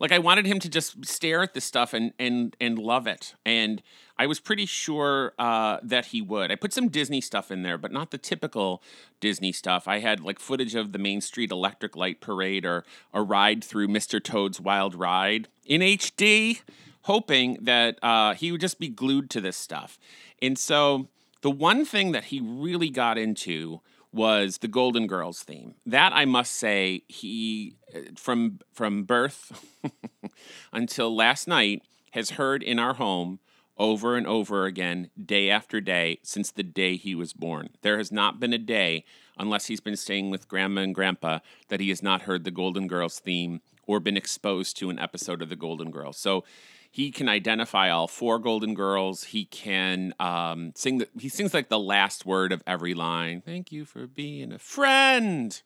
Like 0.00 0.12
I 0.12 0.18
wanted 0.18 0.46
him 0.46 0.58
to 0.60 0.68
just 0.68 1.04
stare 1.04 1.42
at 1.42 1.54
this 1.54 1.64
stuff 1.64 1.92
and 1.92 2.12
and 2.18 2.56
and 2.60 2.78
love 2.78 3.06
it. 3.06 3.34
And 3.44 3.82
I 4.18 4.26
was 4.26 4.40
pretty 4.40 4.66
sure 4.66 5.32
uh, 5.38 5.78
that 5.82 6.06
he 6.06 6.20
would. 6.20 6.50
I 6.50 6.56
put 6.56 6.72
some 6.72 6.88
Disney 6.88 7.20
stuff 7.20 7.50
in 7.50 7.62
there, 7.62 7.78
but 7.78 7.92
not 7.92 8.10
the 8.10 8.18
typical 8.18 8.82
Disney 9.20 9.52
stuff. 9.52 9.86
I 9.86 10.00
had 10.00 10.20
like 10.20 10.38
footage 10.38 10.74
of 10.74 10.92
the 10.92 10.98
Main 10.98 11.20
Street 11.20 11.50
Electric 11.50 11.96
Light 11.96 12.20
Parade 12.20 12.64
or 12.64 12.84
a 13.14 13.22
ride 13.22 13.62
through 13.62 13.88
Mr. 13.88 14.22
Toad's 14.22 14.60
Wild 14.60 14.94
Ride 14.94 15.48
in 15.64 15.80
HD, 15.80 16.60
hoping 17.02 17.58
that 17.62 17.98
uh, 18.02 18.34
he 18.34 18.52
would 18.52 18.60
just 18.60 18.78
be 18.78 18.88
glued 18.88 19.30
to 19.30 19.40
this 19.40 19.56
stuff. 19.56 19.98
And 20.42 20.58
so 20.58 21.08
the 21.42 21.50
one 21.50 21.84
thing 21.84 22.12
that 22.12 22.24
he 22.24 22.40
really 22.40 22.90
got 22.90 23.16
into 23.16 23.80
was 24.12 24.58
the 24.58 24.68
Golden 24.68 25.06
Girls 25.06 25.42
theme. 25.42 25.74
That 25.86 26.12
I 26.12 26.24
must 26.24 26.52
say, 26.52 27.02
he 27.08 27.76
uh, 27.94 28.00
from 28.16 28.60
from 28.72 29.04
birth 29.04 29.64
until 30.72 31.14
last 31.14 31.46
night 31.46 31.82
has 32.12 32.30
heard 32.30 32.62
in 32.62 32.78
our 32.78 32.94
home 32.94 33.38
over 33.80 34.14
and 34.14 34.26
over 34.26 34.66
again, 34.66 35.08
day 35.24 35.48
after 35.48 35.80
day, 35.80 36.18
since 36.22 36.50
the 36.50 36.62
day 36.62 36.96
he 36.96 37.14
was 37.14 37.32
born. 37.32 37.70
There 37.80 37.96
has 37.96 38.12
not 38.12 38.38
been 38.38 38.52
a 38.52 38.58
day, 38.58 39.04
unless 39.38 39.66
he's 39.66 39.80
been 39.80 39.96
staying 39.96 40.28
with 40.28 40.48
grandma 40.48 40.82
and 40.82 40.94
grandpa, 40.94 41.38
that 41.68 41.80
he 41.80 41.88
has 41.88 42.02
not 42.02 42.22
heard 42.22 42.44
the 42.44 42.50
Golden 42.50 42.86
Girls 42.86 43.18
theme 43.18 43.62
or 43.86 43.98
been 43.98 44.18
exposed 44.18 44.76
to 44.76 44.90
an 44.90 44.98
episode 44.98 45.40
of 45.40 45.48
the 45.48 45.56
Golden 45.56 45.90
Girls. 45.90 46.18
So 46.18 46.44
he 46.90 47.12
can 47.12 47.28
identify 47.28 47.90
all 47.90 48.08
four 48.08 48.38
Golden 48.38 48.74
Girls. 48.74 49.24
He 49.24 49.44
can 49.44 50.12
um, 50.18 50.72
sing. 50.74 50.98
The, 50.98 51.08
he 51.18 51.28
sings 51.28 51.54
like 51.54 51.68
the 51.68 51.78
last 51.78 52.26
word 52.26 52.52
of 52.52 52.62
every 52.66 52.94
line. 52.94 53.42
Thank 53.44 53.70
you 53.70 53.84
for 53.84 54.06
being 54.06 54.52
a 54.52 54.58
friend. 54.58 55.60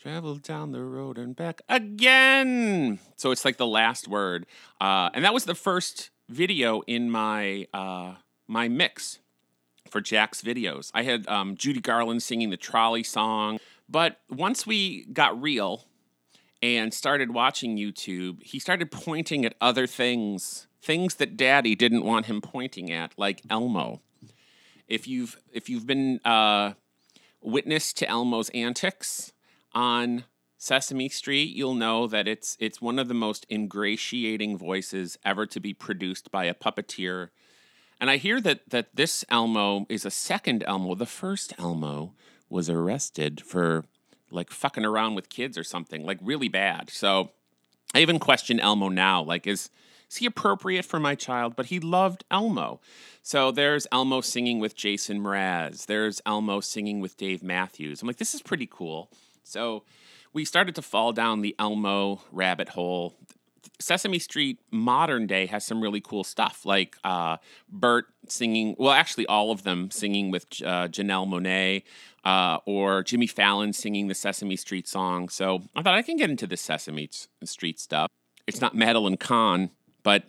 Travel 0.00 0.36
down 0.36 0.72
the 0.72 0.82
road 0.82 1.18
and 1.18 1.36
back 1.36 1.60
again. 1.68 2.98
So 3.16 3.30
it's 3.30 3.44
like 3.44 3.56
the 3.56 3.66
last 3.66 4.08
word, 4.08 4.46
uh, 4.80 5.10
and 5.12 5.24
that 5.24 5.34
was 5.34 5.44
the 5.44 5.56
first 5.56 6.10
video 6.28 6.82
in 6.86 7.10
my 7.10 7.66
uh, 7.74 8.14
my 8.46 8.68
mix 8.68 9.18
for 9.90 10.00
Jack's 10.00 10.40
videos. 10.40 10.90
I 10.94 11.02
had 11.02 11.26
um, 11.28 11.56
Judy 11.56 11.80
Garland 11.80 12.22
singing 12.22 12.50
the 12.50 12.56
trolley 12.56 13.02
song, 13.02 13.58
but 13.88 14.20
once 14.30 14.66
we 14.66 15.04
got 15.06 15.40
real 15.40 15.87
and 16.62 16.92
started 16.92 17.32
watching 17.32 17.76
YouTube, 17.76 18.42
he 18.42 18.58
started 18.58 18.90
pointing 18.90 19.44
at 19.44 19.54
other 19.60 19.86
things, 19.86 20.66
things 20.82 21.16
that 21.16 21.36
Daddy 21.36 21.74
didn't 21.74 22.04
want 22.04 22.26
him 22.26 22.40
pointing 22.40 22.90
at, 22.90 23.12
like 23.16 23.42
Elmo. 23.48 24.00
If 24.88 25.06
you've 25.06 25.38
if 25.52 25.68
you've 25.68 25.86
been 25.86 26.20
uh, 26.24 26.72
witness 27.42 27.92
to 27.94 28.08
Elmo's 28.08 28.48
antics 28.50 29.32
on 29.74 30.24
Sesame 30.56 31.08
Street, 31.08 31.54
you'll 31.54 31.74
know 31.74 32.06
that 32.06 32.26
it's 32.26 32.56
it's 32.58 32.80
one 32.80 32.98
of 32.98 33.08
the 33.08 33.14
most 33.14 33.46
ingratiating 33.50 34.56
voices 34.56 35.18
ever 35.24 35.46
to 35.46 35.60
be 35.60 35.74
produced 35.74 36.30
by 36.30 36.44
a 36.44 36.54
puppeteer. 36.54 37.28
And 38.00 38.10
I 38.10 38.16
hear 38.16 38.40
that 38.40 38.70
that 38.70 38.94
this 38.94 39.24
Elmo 39.28 39.86
is 39.88 40.04
a 40.04 40.10
second 40.10 40.64
Elmo. 40.66 40.94
The 40.94 41.06
first 41.06 41.52
Elmo 41.58 42.14
was 42.48 42.70
arrested 42.70 43.42
for 43.42 43.84
like 44.30 44.50
fucking 44.50 44.84
around 44.84 45.14
with 45.14 45.28
kids 45.28 45.56
or 45.56 45.64
something, 45.64 46.04
like 46.04 46.18
really 46.22 46.48
bad. 46.48 46.90
So 46.90 47.30
I 47.94 48.00
even 48.00 48.18
question 48.18 48.60
Elmo 48.60 48.88
now, 48.88 49.22
like 49.22 49.46
is 49.46 49.70
is 50.10 50.16
he 50.16 50.26
appropriate 50.26 50.84
for 50.84 50.98
my 50.98 51.14
child? 51.14 51.54
But 51.54 51.66
he 51.66 51.80
loved 51.80 52.24
Elmo. 52.30 52.80
So 53.22 53.50
there's 53.50 53.86
Elmo 53.92 54.20
singing 54.22 54.58
with 54.58 54.74
Jason 54.74 55.20
Mraz. 55.20 55.86
There's 55.86 56.22
Elmo 56.24 56.60
singing 56.60 57.00
with 57.00 57.16
Dave 57.16 57.42
Matthews. 57.42 58.00
I'm 58.00 58.08
like, 58.08 58.16
this 58.16 58.34
is 58.34 58.40
pretty 58.40 58.66
cool. 58.70 59.10
So 59.42 59.84
we 60.32 60.44
started 60.44 60.74
to 60.76 60.82
fall 60.82 61.12
down 61.12 61.42
the 61.42 61.54
Elmo 61.58 62.22
rabbit 62.32 62.70
hole. 62.70 63.16
Sesame 63.78 64.18
Street 64.18 64.58
modern 64.70 65.26
day 65.26 65.46
has 65.46 65.64
some 65.64 65.80
really 65.80 66.00
cool 66.00 66.24
stuff, 66.24 66.64
like 66.64 66.96
uh, 67.04 67.38
Bert 67.68 68.06
singing. 68.28 68.74
Well, 68.78 68.92
actually, 68.92 69.26
all 69.26 69.50
of 69.50 69.62
them 69.62 69.90
singing 69.90 70.30
with 70.30 70.44
uh, 70.62 70.88
Janelle 70.88 71.28
Monáe, 71.28 71.82
uh, 72.24 72.58
or 72.66 73.02
Jimmy 73.02 73.26
Fallon 73.26 73.72
singing 73.72 74.08
the 74.08 74.14
Sesame 74.14 74.56
Street 74.56 74.88
song. 74.88 75.28
So 75.28 75.62
I 75.74 75.82
thought 75.82 75.94
I 75.94 76.02
can 76.02 76.16
get 76.16 76.30
into 76.30 76.46
the 76.46 76.56
Sesame 76.56 77.08
Street 77.44 77.80
stuff. 77.80 78.08
It's 78.46 78.60
not 78.60 78.74
Madeline 78.74 79.16
Kahn, 79.16 79.70
but 80.02 80.24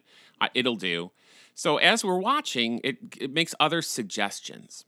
it'll 0.53 0.75
do. 0.75 1.11
So 1.55 1.77
as 1.77 2.05
we're 2.05 2.19
watching, 2.19 2.79
it, 2.83 2.97
it 3.19 3.33
makes 3.33 3.53
other 3.59 3.81
suggestions. 3.81 4.85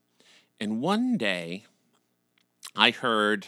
And 0.60 0.82
one 0.82 1.18
day, 1.18 1.66
I 2.76 2.92
heard 2.92 3.48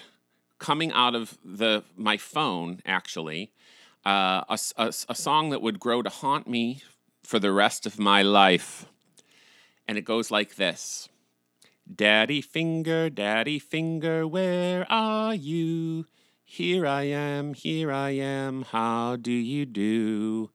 coming 0.59 0.91
out 0.91 1.13
of 1.15 1.37
the 1.43 1.83
my 1.95 2.17
phone 2.17 2.81
actually 2.85 3.51
uh, 4.05 4.43
a, 4.49 4.59
a, 4.77 4.87
a 5.09 5.15
song 5.15 5.49
that 5.49 5.61
would 5.61 5.79
grow 5.79 6.01
to 6.01 6.09
haunt 6.09 6.47
me 6.47 6.81
for 7.23 7.39
the 7.39 7.51
rest 7.51 7.85
of 7.85 7.99
my 7.99 8.21
life. 8.21 8.85
And 9.87 9.97
it 9.97 10.05
goes 10.05 10.31
like 10.31 10.55
this 10.55 11.09
Daddy 11.93 12.41
finger, 12.41 13.09
daddy 13.09 13.59
finger, 13.59 14.25
where 14.25 14.85
are 14.89 15.35
you? 15.35 16.05
Here 16.45 16.85
I 16.85 17.03
am, 17.03 17.53
here 17.53 17.91
I 17.91 18.11
am, 18.11 18.63
how 18.63 19.15
do 19.15 19.31
you 19.31 19.65
do? 19.65 20.51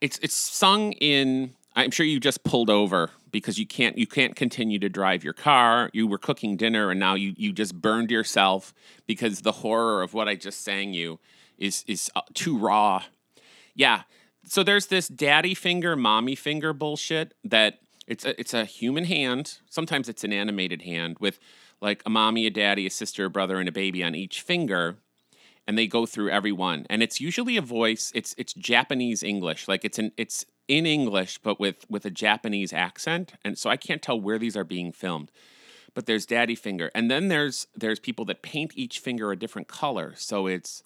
It's 0.00 0.18
it's 0.18 0.34
sung 0.34 0.92
in 0.92 1.54
I'm 1.74 1.90
sure 1.90 2.06
you 2.06 2.18
just 2.18 2.42
pulled 2.42 2.70
over 2.70 3.10
because 3.30 3.58
you 3.58 3.66
can't 3.66 3.96
you 3.98 4.06
can't 4.06 4.34
continue 4.34 4.78
to 4.78 4.88
drive 4.88 5.22
your 5.22 5.34
car. 5.34 5.90
You 5.92 6.06
were 6.06 6.18
cooking 6.18 6.56
dinner 6.56 6.90
and 6.90 6.98
now 6.98 7.14
you 7.14 7.34
you 7.36 7.52
just 7.52 7.74
burned 7.74 8.10
yourself 8.10 8.74
because 9.06 9.42
the 9.42 9.52
horror 9.52 10.02
of 10.02 10.14
what 10.14 10.28
I 10.28 10.34
just 10.36 10.62
sang 10.62 10.92
you 10.92 11.18
is 11.58 11.84
is 11.86 12.10
uh, 12.16 12.22
too 12.34 12.56
raw. 12.56 13.02
Yeah. 13.74 14.02
So 14.44 14.62
there's 14.62 14.86
this 14.86 15.08
daddy 15.08 15.54
finger, 15.54 15.96
mommy 15.96 16.36
finger 16.36 16.72
bullshit 16.72 17.34
that 17.42 17.80
it's 18.06 18.24
a, 18.24 18.40
it's 18.40 18.54
a 18.54 18.64
human 18.64 19.04
hand. 19.04 19.58
Sometimes 19.68 20.08
it's 20.08 20.22
an 20.22 20.32
animated 20.32 20.82
hand 20.82 21.16
with 21.18 21.40
like 21.80 22.02
a 22.06 22.10
mommy, 22.10 22.46
a 22.46 22.50
daddy, 22.50 22.86
a 22.86 22.90
sister, 22.90 23.26
a 23.26 23.30
brother, 23.30 23.58
and 23.58 23.68
a 23.68 23.72
baby 23.72 24.02
on 24.02 24.14
each 24.14 24.40
finger, 24.40 24.96
and 25.66 25.76
they 25.76 25.86
go 25.86 26.06
through 26.06 26.30
every 26.30 26.52
one. 26.52 26.86
And 26.88 27.02
it's 27.02 27.20
usually 27.20 27.56
a 27.56 27.62
voice. 27.62 28.12
It's 28.14 28.34
it's 28.38 28.54
Japanese 28.54 29.22
English. 29.22 29.68
Like 29.68 29.84
it's 29.84 29.98
an 29.98 30.12
it's 30.16 30.46
in 30.68 30.86
English, 30.86 31.38
but 31.38 31.60
with 31.60 31.84
with 31.90 32.04
a 32.06 32.10
Japanese 32.10 32.72
accent, 32.72 33.34
and 33.44 33.58
so 33.58 33.68
I 33.68 33.76
can't 33.76 34.02
tell 34.02 34.20
where 34.20 34.38
these 34.38 34.56
are 34.56 34.64
being 34.64 34.92
filmed. 34.92 35.30
But 35.94 36.06
there's 36.06 36.26
Daddy 36.26 36.54
Finger, 36.54 36.90
and 36.94 37.10
then 37.10 37.28
there's 37.28 37.66
there's 37.74 37.98
people 37.98 38.24
that 38.26 38.42
paint 38.42 38.72
each 38.76 38.98
finger 38.98 39.32
a 39.32 39.36
different 39.36 39.68
color. 39.68 40.14
So 40.16 40.46
it's 40.46 40.82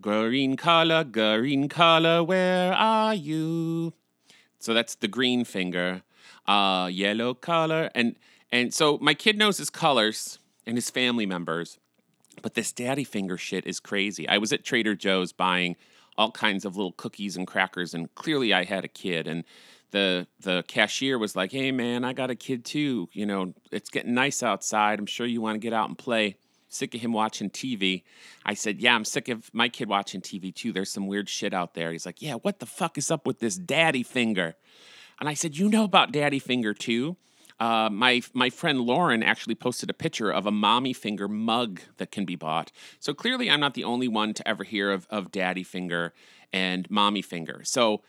green 0.00 0.56
color, 0.56 1.04
green 1.04 1.68
color, 1.68 2.22
where 2.22 2.72
are 2.72 3.14
you? 3.14 3.92
So 4.58 4.74
that's 4.74 4.94
the 4.94 5.08
green 5.08 5.44
finger, 5.44 6.02
uh, 6.46 6.88
yellow 6.92 7.34
color, 7.34 7.90
and 7.94 8.16
and 8.50 8.72
so 8.72 8.98
my 9.00 9.14
kid 9.14 9.36
knows 9.36 9.58
his 9.58 9.70
colors 9.70 10.38
and 10.66 10.76
his 10.76 10.90
family 10.90 11.26
members, 11.26 11.78
but 12.42 12.54
this 12.54 12.72
daddy 12.72 13.04
finger 13.04 13.36
shit 13.36 13.66
is 13.66 13.80
crazy. 13.80 14.28
I 14.28 14.38
was 14.38 14.52
at 14.52 14.64
Trader 14.64 14.94
Joe's 14.94 15.32
buying 15.32 15.76
all 16.16 16.30
kinds 16.30 16.64
of 16.64 16.76
little 16.76 16.92
cookies 16.92 17.36
and 17.36 17.46
crackers, 17.46 17.94
and 17.94 18.12
clearly 18.14 18.52
I 18.52 18.64
had 18.64 18.84
a 18.84 18.88
kid, 18.88 19.26
and 19.26 19.44
the 19.90 20.26
the 20.40 20.64
cashier 20.66 21.18
was 21.18 21.36
like, 21.36 21.52
"Hey 21.52 21.72
man, 21.72 22.04
I 22.04 22.12
got 22.12 22.30
a 22.30 22.34
kid 22.34 22.64
too. 22.64 23.08
You 23.12 23.26
know, 23.26 23.54
it's 23.70 23.90
getting 23.90 24.14
nice 24.14 24.42
outside. 24.42 24.98
I'm 24.98 25.06
sure 25.06 25.26
you 25.26 25.40
want 25.40 25.54
to 25.54 25.60
get 25.60 25.72
out 25.72 25.88
and 25.88 25.96
play." 25.96 26.36
Sick 26.68 26.94
of 26.94 27.00
him 27.00 27.12
watching 27.12 27.50
TV. 27.50 28.02
I 28.44 28.54
said, 28.54 28.80
Yeah, 28.80 28.94
I'm 28.94 29.04
sick 29.04 29.28
of 29.28 29.52
my 29.54 29.68
kid 29.68 29.88
watching 29.88 30.20
TV 30.20 30.54
too. 30.54 30.72
There's 30.72 30.90
some 30.90 31.06
weird 31.06 31.28
shit 31.28 31.54
out 31.54 31.74
there. 31.74 31.92
He's 31.92 32.06
like, 32.06 32.20
Yeah, 32.20 32.34
what 32.34 32.60
the 32.60 32.66
fuck 32.66 32.98
is 32.98 33.10
up 33.10 33.26
with 33.26 33.38
this 33.40 33.56
daddy 33.56 34.02
finger? 34.02 34.54
And 35.20 35.28
I 35.28 35.34
said, 35.34 35.56
You 35.56 35.68
know 35.68 35.84
about 35.84 36.12
daddy 36.12 36.38
finger 36.38 36.74
too? 36.74 37.16
Uh, 37.60 37.88
my 37.90 38.22
my 38.34 38.50
friend 38.50 38.80
Lauren 38.80 39.22
actually 39.22 39.56
posted 39.56 39.90
a 39.90 39.94
picture 39.94 40.30
of 40.30 40.46
a 40.46 40.50
mommy 40.52 40.92
finger 40.92 41.26
mug 41.26 41.80
that 41.96 42.12
can 42.12 42.24
be 42.24 42.36
bought. 42.36 42.70
So 43.00 43.12
clearly, 43.12 43.50
I'm 43.50 43.60
not 43.60 43.74
the 43.74 43.84
only 43.84 44.06
one 44.06 44.32
to 44.34 44.46
ever 44.46 44.62
hear 44.62 44.92
of, 44.92 45.06
of 45.10 45.32
daddy 45.32 45.64
finger 45.64 46.14
and 46.52 46.88
mommy 46.90 47.22
finger. 47.22 47.62
So 47.64 48.02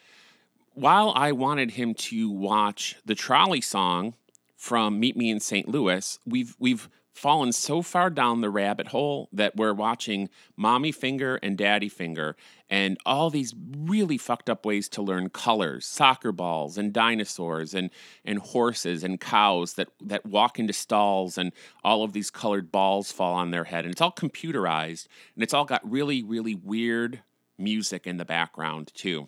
while 0.74 1.12
I 1.16 1.32
wanted 1.32 1.72
him 1.72 1.94
to 1.96 2.30
watch 2.30 2.98
the 3.06 3.16
trolley 3.16 3.62
song 3.62 4.14
from 4.56 5.00
Meet 5.00 5.18
Me 5.18 5.32
in 5.32 5.40
St. 5.40 5.68
Louis, 5.68 6.20
we've 6.28 6.56
we've 6.60 6.88
fallen 7.20 7.52
so 7.52 7.82
far 7.82 8.10
down 8.10 8.40
the 8.40 8.50
rabbit 8.50 8.88
hole 8.88 9.28
that 9.34 9.56
we're 9.56 9.74
watching 9.74 10.30
Mommy 10.56 10.92
Finger 10.92 11.38
and 11.44 11.58
Daddy 11.58 11.90
Finger 11.90 12.36
and 12.70 12.98
all 13.06 13.30
these 13.30 13.54
really 13.78 14.18
fucked 14.18 14.50
up 14.50 14.66
ways 14.66 14.88
to 14.90 15.02
learn 15.02 15.30
colors, 15.30 15.86
soccer 15.86 16.32
balls 16.32 16.78
and 16.78 16.94
dinosaurs 16.94 17.74
and 17.74 17.90
and 18.24 18.40
horses 18.40 19.04
and 19.04 19.20
cows 19.20 19.74
that 19.74 19.90
that 20.02 20.26
walk 20.26 20.60
into 20.60 20.74
stalls 20.74 21.38
and 21.38 21.52
all 21.84 22.04
of 22.04 22.14
these 22.14 22.32
colored 22.32 22.72
balls 22.72 23.12
fall 23.12 23.34
on 23.34 23.52
their 23.52 23.66
head 23.66 23.84
and 23.84 23.92
it's 23.92 24.02
all 24.02 24.12
computerized 24.12 25.08
and 25.36 25.44
it's 25.44 25.54
all 25.54 25.66
got 25.66 25.90
really 25.90 26.24
really 26.24 26.56
weird 26.56 27.22
music 27.58 28.08
in 28.08 28.16
the 28.18 28.26
background 28.26 28.92
too. 28.94 29.28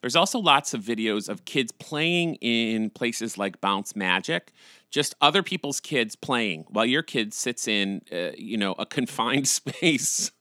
There's 0.00 0.16
also 0.16 0.38
lots 0.38 0.74
of 0.74 0.82
videos 0.82 1.28
of 1.28 1.44
kids 1.44 1.72
playing 1.72 2.36
in 2.36 2.90
places 2.90 3.36
like 3.36 3.60
Bounce 3.60 3.94
Magic, 3.94 4.52
just 4.90 5.14
other 5.20 5.42
people's 5.42 5.80
kids 5.80 6.16
playing 6.16 6.64
while 6.68 6.86
your 6.86 7.02
kid 7.02 7.34
sits 7.34 7.68
in, 7.68 8.02
uh, 8.12 8.30
you 8.36 8.56
know, 8.56 8.72
a 8.78 8.86
confined 8.86 9.48
space, 9.60 10.32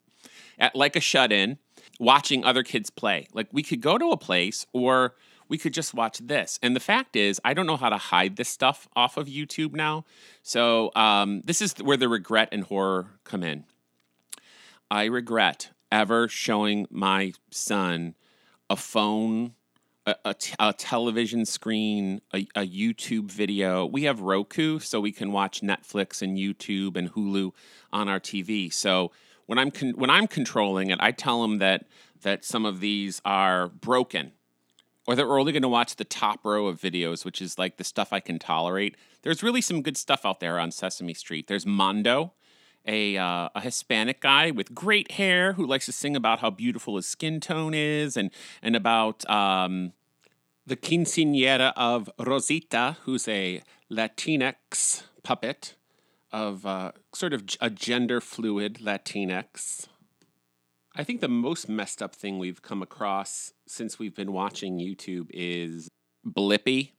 at, 0.58 0.76
like 0.76 0.96
a 0.96 1.02
shut-in, 1.02 1.58
watching 2.00 2.44
other 2.44 2.64
kids 2.64 2.90
play. 2.90 3.28
Like 3.34 3.48
we 3.52 3.64
could 3.64 3.82
go 3.82 3.98
to 3.98 4.12
a 4.12 4.18
place 4.18 4.66
or 4.74 5.16
we 5.50 5.58
could 5.58 5.74
just 5.74 5.94
watch 5.94 6.20
this. 6.20 6.60
And 6.62 6.76
the 6.76 6.80
fact 6.80 7.16
is, 7.16 7.42
I 7.44 7.54
don't 7.54 7.66
know 7.66 7.78
how 7.78 7.90
to 7.90 7.98
hide 7.98 8.36
this 8.36 8.50
stuff 8.50 8.88
off 8.96 9.18
of 9.18 9.28
YouTube 9.28 9.74
now. 9.74 10.06
So 10.44 10.92
um, 10.96 11.42
this 11.44 11.62
is 11.62 11.74
where 11.74 11.98
the 11.98 12.08
regret 12.08 12.50
and 12.52 12.64
horror 12.64 13.08
come 13.24 13.44
in. 13.44 13.66
I 14.92 15.06
regret 15.06 15.72
ever 15.92 16.28
showing 16.28 16.88
my 16.90 17.34
son 17.52 18.16
a 18.70 18.76
phone, 18.76 19.54
a, 20.06 20.16
a, 20.26 20.34
t- 20.34 20.56
a 20.60 20.74
television 20.74 21.46
screen, 21.46 22.22
a, 22.34 22.48
a 22.56 22.68
YouTube 22.68 23.32
video. 23.32 23.86
We 23.86 24.04
have 24.04 24.22
Roku, 24.22 24.80
so 24.80 25.00
we 25.00 25.12
can 25.12 25.32
watch 25.32 25.62
Netflix 25.62 26.22
and 26.22 26.38
YouTube 26.38 26.96
and 26.96 27.12
Hulu 27.12 27.52
on 27.92 28.08
our 28.08 28.20
TV. 28.20 28.72
So 28.72 29.12
when 29.46 29.58
I'm 29.58 29.72
con- 29.72 29.96
when 29.96 30.10
I'm 30.10 30.28
controlling 30.28 30.90
it, 30.90 31.00
I 31.02 31.12
tell 31.12 31.42
them 31.42 31.58
that 31.60 31.88
that 32.22 32.44
some 32.44 32.66
of 32.66 32.82
these 32.82 33.22
are 33.26 33.68
broken, 33.68 34.34
or 35.08 35.16
that 35.16 35.28
we're 35.28 35.40
only 35.40 35.52
going 35.52 35.64
to 35.64 35.70
watch 35.70 35.96
the 35.96 36.04
top 36.04 36.46
row 36.46 36.68
of 36.68 36.80
videos, 36.80 37.26
which 37.26 37.42
is 37.42 37.58
like 37.58 37.78
the 37.78 37.84
stuff 37.84 38.14
I 38.14 38.20
can 38.20 38.40
tolerate. 38.40 38.96
There's 39.22 39.42
really 39.42 39.62
some 39.62 39.82
good 39.82 39.98
stuff 39.98 40.26
out 40.26 40.40
there 40.40 40.60
on 40.60 40.72
Sesame 40.72 41.14
Street. 41.14 41.48
There's 41.48 41.66
Mondo, 41.66 42.34
a, 42.86 43.18
uh, 43.18 43.50
a 43.54 43.62
Hispanic 43.62 44.22
guy 44.22 44.52
with 44.52 44.74
great 44.74 45.12
hair 45.12 45.54
who 45.54 45.66
likes 45.66 45.86
to 45.86 45.92
sing 45.92 46.16
about 46.16 46.40
how 46.40 46.50
beautiful 46.50 46.96
his 46.96 47.06
skin 47.06 47.40
tone 47.40 47.74
is 47.74 48.18
and, 48.18 48.32
and 48.62 48.76
about 48.76 49.30
um, 49.30 49.94
the 50.66 50.76
quinceanera 50.76 51.74
of 51.76 52.10
Rosita, 52.20 52.98
who's 53.04 53.28
a 53.28 53.62
Latinx 53.92 55.04
puppet 55.24 55.76
of 56.32 56.66
uh, 56.66 56.92
sort 57.14 57.34
of 57.34 57.44
a 57.60 57.70
gender 57.70 58.22
fluid 58.22 58.76
Latinx. 58.82 59.88
I 60.96 61.04
think 61.04 61.22
the 61.22 61.28
most 61.28 61.70
messed 61.70 62.02
up 62.02 62.16
thing 62.16 62.40
we've 62.40 62.62
come 62.62 62.82
across 62.82 63.54
since 63.68 64.00
we've 64.00 64.16
been 64.16 64.34
watching 64.34 64.80
YouTube 64.80 65.28
is 65.32 65.90
Blippi. 66.26 66.92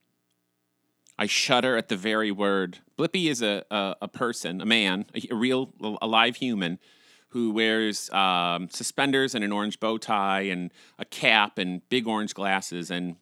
I 1.20 1.26
shudder 1.26 1.76
at 1.76 1.88
the 1.88 1.98
very 1.98 2.33
word. 2.33 2.78
Blippi 2.98 3.28
is 3.28 3.42
a, 3.42 3.62
a, 3.70 3.96
a 4.00 4.09
person, 4.09 4.62
a 4.62 4.64
man, 4.64 5.04
a, 5.14 5.28
a, 5.30 5.35
real, 5.35 5.70
a 6.00 6.06
live 6.06 6.37
human 6.37 6.78
who 7.28 7.50
wears 7.52 8.09
um, 8.09 8.70
suspenders 8.70 9.35
and 9.35 9.44
an 9.44 9.52
orange 9.52 9.78
bow 9.78 9.98
tie 9.98 10.40
and 10.40 10.72
a 10.98 11.04
cap 11.04 11.59
and 11.59 11.87
big 11.90 12.06
orange 12.09 12.33
glasses. 12.33 12.90
And 12.90 13.16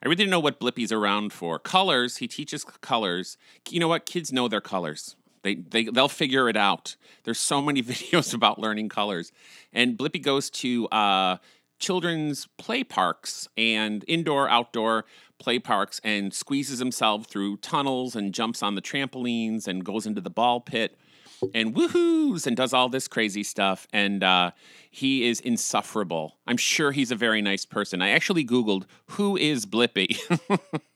I 0.00 0.06
really 0.06 0.14
didn't 0.14 0.30
know 0.30 0.38
what 0.38 0.60
Blippi's 0.60 0.92
around 0.92 1.32
for. 1.32 1.58
Colors, 1.58 2.18
he 2.18 2.28
teaches 2.28 2.64
colors. 2.64 3.36
You 3.68 3.80
know 3.80 3.88
what? 3.88 4.06
Kids 4.06 4.32
know 4.32 4.46
their 4.46 4.60
colors. 4.60 5.16
They, 5.42 5.56
they, 5.56 5.86
they'll 5.86 6.08
figure 6.08 6.48
it 6.48 6.56
out. 6.56 6.94
There's 7.24 7.40
so 7.40 7.60
many 7.60 7.82
videos 7.82 8.32
about 8.32 8.60
learning 8.60 8.88
colors. 8.88 9.32
And 9.72 9.98
Blippi 9.98 10.22
goes 10.22 10.48
to 10.50 10.86
uh, 10.90 11.38
children's 11.80 12.46
play 12.56 12.84
parks 12.84 13.48
and 13.56 14.04
indoor, 14.06 14.48
outdoor 14.48 15.06
play 15.40 15.58
parks 15.58 16.00
and 16.04 16.32
squeezes 16.32 16.78
himself 16.78 17.26
through 17.26 17.56
tunnels 17.56 18.14
and 18.14 18.32
jumps 18.32 18.62
on 18.62 18.74
the 18.76 18.82
trampolines 18.82 19.66
and 19.66 19.84
goes 19.84 20.06
into 20.06 20.20
the 20.20 20.30
ball 20.30 20.60
pit 20.60 20.96
and 21.54 21.74
woohoos 21.74 22.46
and 22.46 22.56
does 22.56 22.72
all 22.72 22.88
this 22.88 23.08
crazy 23.08 23.42
stuff. 23.42 23.86
And 23.92 24.22
uh, 24.22 24.50
he 24.90 25.28
is 25.28 25.40
insufferable. 25.40 26.36
I'm 26.46 26.56
sure 26.56 26.92
he's 26.92 27.10
a 27.10 27.16
very 27.16 27.42
nice 27.42 27.64
person. 27.64 28.02
I 28.02 28.10
actually 28.10 28.44
Googled 28.44 28.84
who 29.06 29.36
is 29.36 29.66
Blippi, 29.66 30.18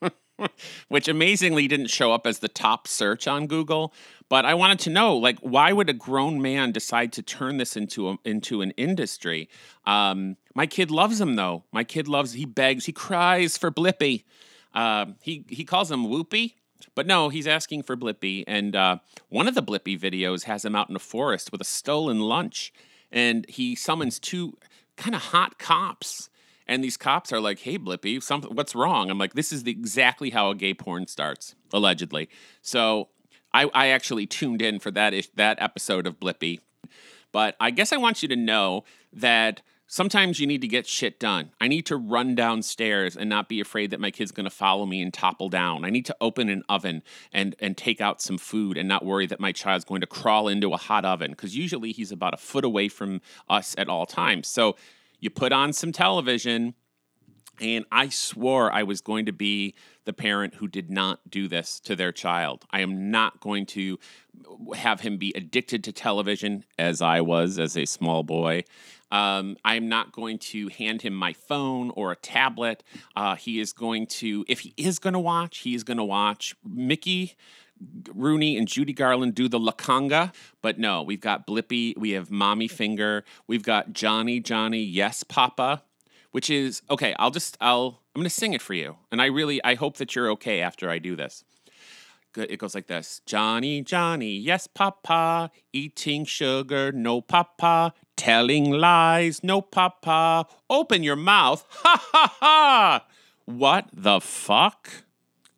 which 0.87 1.07
amazingly 1.07 1.67
didn't 1.67 1.87
show 1.87 2.11
up 2.11 2.25
as 2.27 2.39
the 2.39 2.47
top 2.47 2.87
search 2.87 3.27
on 3.27 3.47
Google. 3.47 3.93
But 4.27 4.45
I 4.45 4.53
wanted 4.55 4.79
to 4.79 4.89
know, 4.89 5.15
like, 5.15 5.39
why 5.39 5.71
would 5.71 5.89
a 5.89 5.93
grown 5.93 6.41
man 6.41 6.71
decide 6.71 7.13
to 7.13 7.21
turn 7.21 7.57
this 7.57 7.77
into 7.77 8.09
a, 8.09 8.17
into 8.25 8.61
an 8.61 8.71
industry? 8.71 9.49
Um, 9.85 10.37
my 10.55 10.65
kid 10.65 10.89
loves 10.89 11.21
him 11.21 11.35
though. 11.35 11.63
My 11.71 11.83
kid 11.83 12.07
loves. 12.07 12.33
He 12.33 12.45
begs. 12.45 12.85
He 12.85 12.91
cries 12.91 13.57
for 13.57 13.71
Blippi. 13.71 14.23
Uh, 14.73 15.07
he 15.21 15.45
he 15.49 15.63
calls 15.63 15.91
him 15.91 16.05
Whoopy. 16.07 16.53
But 16.95 17.07
no, 17.07 17.29
he's 17.29 17.47
asking 17.47 17.83
for 17.83 17.95
Blippi. 17.95 18.43
And 18.47 18.75
uh, 18.75 18.97
one 19.29 19.47
of 19.47 19.55
the 19.55 19.63
Blippi 19.63 19.99
videos 19.99 20.43
has 20.43 20.63
him 20.65 20.75
out 20.75 20.89
in 20.89 20.95
a 20.95 20.99
forest 20.99 21.51
with 21.51 21.61
a 21.61 21.65
stolen 21.65 22.19
lunch. 22.19 22.73
And 23.11 23.45
he 23.49 23.75
summons 23.75 24.19
two 24.19 24.57
kind 24.95 25.15
of 25.15 25.21
hot 25.21 25.59
cops. 25.59 26.29
And 26.67 26.83
these 26.83 26.97
cops 26.97 27.31
are 27.31 27.39
like, 27.39 27.59
hey, 27.59 27.77
Blippi, 27.77 28.21
something, 28.21 28.55
what's 28.55 28.75
wrong? 28.75 29.09
I'm 29.09 29.17
like, 29.17 29.33
this 29.33 29.51
is 29.51 29.63
the, 29.63 29.71
exactly 29.71 30.31
how 30.31 30.49
a 30.49 30.55
gay 30.55 30.73
porn 30.73 31.07
starts, 31.07 31.55
allegedly. 31.71 32.29
So 32.61 33.09
I, 33.53 33.69
I 33.73 33.87
actually 33.87 34.25
tuned 34.25 34.61
in 34.61 34.79
for 34.79 34.91
that, 34.91 35.13
that 35.35 35.61
episode 35.61 36.07
of 36.07 36.19
Blippi. 36.19 36.59
But 37.31 37.55
I 37.59 37.71
guess 37.71 37.91
I 37.91 37.97
want 37.97 38.23
you 38.23 38.29
to 38.29 38.35
know 38.35 38.83
that 39.13 39.61
sometimes 39.87 40.39
you 40.39 40.47
need 40.47 40.61
to 40.61 40.67
get 40.67 40.87
shit 40.87 41.19
done. 41.19 41.51
I 41.59 41.67
need 41.67 41.85
to 41.87 41.97
run 41.97 42.35
downstairs 42.35 43.15
and 43.15 43.29
not 43.29 43.49
be 43.49 43.59
afraid 43.59 43.91
that 43.91 43.99
my 43.99 44.11
kid's 44.11 44.31
going 44.31 44.45
to 44.45 44.49
follow 44.49 44.85
me 44.85 45.01
and 45.01 45.13
topple 45.13 45.49
down. 45.49 45.85
I 45.85 45.89
need 45.89 46.05
to 46.05 46.15
open 46.19 46.49
an 46.49 46.63
oven 46.69 47.03
and 47.31 47.55
and 47.59 47.77
take 47.77 48.01
out 48.01 48.21
some 48.21 48.37
food 48.37 48.77
and 48.77 48.87
not 48.87 49.05
worry 49.05 49.27
that 49.27 49.39
my 49.39 49.51
child's 49.51 49.85
going 49.85 50.01
to 50.01 50.07
crawl 50.07 50.47
into 50.47 50.73
a 50.73 50.77
hot 50.77 51.05
oven 51.05 51.31
because 51.31 51.55
usually 51.55 51.91
he's 51.91 52.11
about 52.11 52.33
a 52.33 52.37
foot 52.37 52.65
away 52.65 52.87
from 52.87 53.21
us 53.49 53.75
at 53.77 53.89
all 53.89 54.05
times. 54.05 54.47
So 54.47 54.75
you 55.25 55.29
put 55.31 55.51
on 55.51 55.73
some 55.73 55.91
television 55.91 56.75
and 57.59 57.85
I 57.91 58.09
swore 58.09 58.71
I 58.71 58.83
was 58.83 59.01
going 59.01 59.25
to 59.25 59.31
be 59.31 59.73
the 60.03 60.13
parent 60.13 60.55
who 60.55 60.67
did 60.67 60.91
not 60.91 61.31
do 61.31 61.47
this 61.47 61.79
to 61.81 61.95
their 61.95 62.11
child. 62.11 62.65
I 62.69 62.81
am 62.81 63.09
not 63.09 63.39
going 63.39 63.65
to 63.67 63.97
have 64.75 65.01
him 65.01 65.17
be 65.17 65.33
addicted 65.35 65.83
to 65.85 65.91
television 65.91 66.63
as 66.77 67.01
I 67.01 67.21
was 67.21 67.57
as 67.57 67.75
a 67.75 67.85
small 67.85 68.23
boy. 68.23 68.65
Um, 69.11 69.57
I'm 69.65 69.89
not 69.89 70.11
going 70.11 70.37
to 70.39 70.67
hand 70.67 71.01
him 71.01 71.15
my 71.15 71.33
phone 71.33 71.91
or 71.95 72.11
a 72.11 72.15
tablet. 72.15 72.83
Uh, 73.15 73.35
he 73.35 73.59
is 73.59 73.73
going 73.73 74.07
to, 74.07 74.45
if 74.47 74.59
he 74.59 74.73
is 74.77 74.99
going 74.99 75.13
to 75.13 75.19
watch, 75.19 75.59
he 75.59 75.73
is 75.73 75.83
going 75.83 75.97
to 75.97 76.03
watch 76.03 76.55
Mickey. 76.63 77.35
Rooney 78.13 78.57
and 78.57 78.67
Judy 78.67 78.93
Garland 78.93 79.35
do 79.35 79.47
the 79.47 79.59
La 79.59 79.71
Conga, 79.71 80.33
but 80.61 80.79
no, 80.79 81.01
we've 81.01 81.21
got 81.21 81.47
Blippi, 81.47 81.97
we 81.97 82.11
have 82.11 82.31
Mommy 82.31 82.67
Finger, 82.67 83.23
we've 83.47 83.63
got 83.63 83.93
Johnny, 83.93 84.39
Johnny, 84.39 84.83
Yes, 84.83 85.23
Papa, 85.23 85.83
which 86.31 86.49
is 86.49 86.81
okay. 86.89 87.15
I'll 87.17 87.31
just 87.31 87.57
I'll 87.61 88.01
I'm 88.15 88.23
to 88.23 88.29
sing 88.29 88.53
it 88.53 88.61
for 88.61 88.73
you. 88.73 88.95
And 89.11 89.21
I 89.21 89.25
really, 89.25 89.63
I 89.63 89.75
hope 89.75 89.97
that 89.97 90.15
you're 90.15 90.31
okay 90.31 90.61
after 90.61 90.89
I 90.89 90.99
do 90.99 91.15
this. 91.15 91.43
It 92.37 92.59
goes 92.59 92.75
like 92.75 92.87
this 92.87 93.21
Johnny, 93.25 93.81
Johnny, 93.81 94.37
yes, 94.37 94.67
papa. 94.67 95.51
Eating 95.71 96.25
sugar, 96.25 96.91
no, 96.91 97.21
papa. 97.21 97.93
Telling 98.15 98.71
lies, 98.71 99.43
no, 99.43 99.61
papa. 99.61 100.45
Open 100.69 101.03
your 101.03 101.15
mouth, 101.15 101.65
ha, 101.69 102.01
ha, 102.11 102.37
ha. 102.39 103.05
What 103.45 103.89
the 103.93 104.19
fuck? 104.19 105.04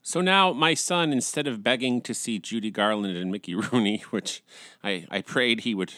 So 0.07 0.21
now 0.21 0.53
my 0.53 0.73
son, 0.73 1.11
instead 1.11 1.47
of 1.47 1.61
begging 1.61 1.99
to 2.03 2.13
see 2.13 2.39
Judy 2.39 2.71
Garland 2.71 3.17
and 3.17 3.29
Mickey 3.29 3.53
Rooney, 3.55 4.05
which 4.09 4.41
I, 4.81 5.05
I 5.11 5.21
prayed 5.21 5.59
he 5.59 5.75
would 5.75 5.95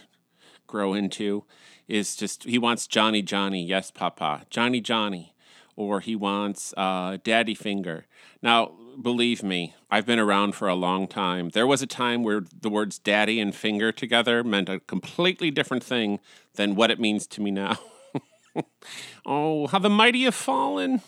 grow 0.66 0.96
into, 0.96 1.44
is 1.88 2.16
just 2.16 2.46
he 2.46 2.58
wants 2.58 2.88
Johnny 2.88 3.22
Johnny, 3.22 3.64
yes, 3.64 3.92
Papa, 3.92 4.48
Johnny 4.50 4.82
Johnny, 4.82 5.36
or 5.76 6.00
he 6.00 6.16
wants 6.16 6.74
uh, 6.76 7.20
Daddy 7.24 7.54
Finger. 7.54 8.08
Now, 8.42 8.72
believe 9.00 9.44
me, 9.44 9.76
I've 9.92 10.08
been 10.08 10.18
around 10.18 10.56
for 10.56 10.68
a 10.68 10.74
long 10.74 11.08
time. 11.08 11.50
There 11.50 11.68
was 11.68 11.84
a 11.84 11.88
time 11.88 12.24
where 12.24 12.42
the 12.62 12.70
words 12.72 12.98
daddy 12.98 13.40
and 13.40 13.54
finger 13.54 13.92
together 13.92 14.44
meant 14.44 14.70
a 14.70 14.80
completely 14.80 15.52
different 15.52 15.84
thing 15.84 16.20
than 16.56 16.74
what 16.74 16.90
it 16.90 17.00
means 17.00 17.28
to 17.28 17.42
me 17.42 17.52
now. 17.52 17.78
oh, 19.28 19.68
how 19.68 19.78
the 19.78 19.88
mighty 19.88 20.24
have 20.24 20.34
fallen. 20.34 21.04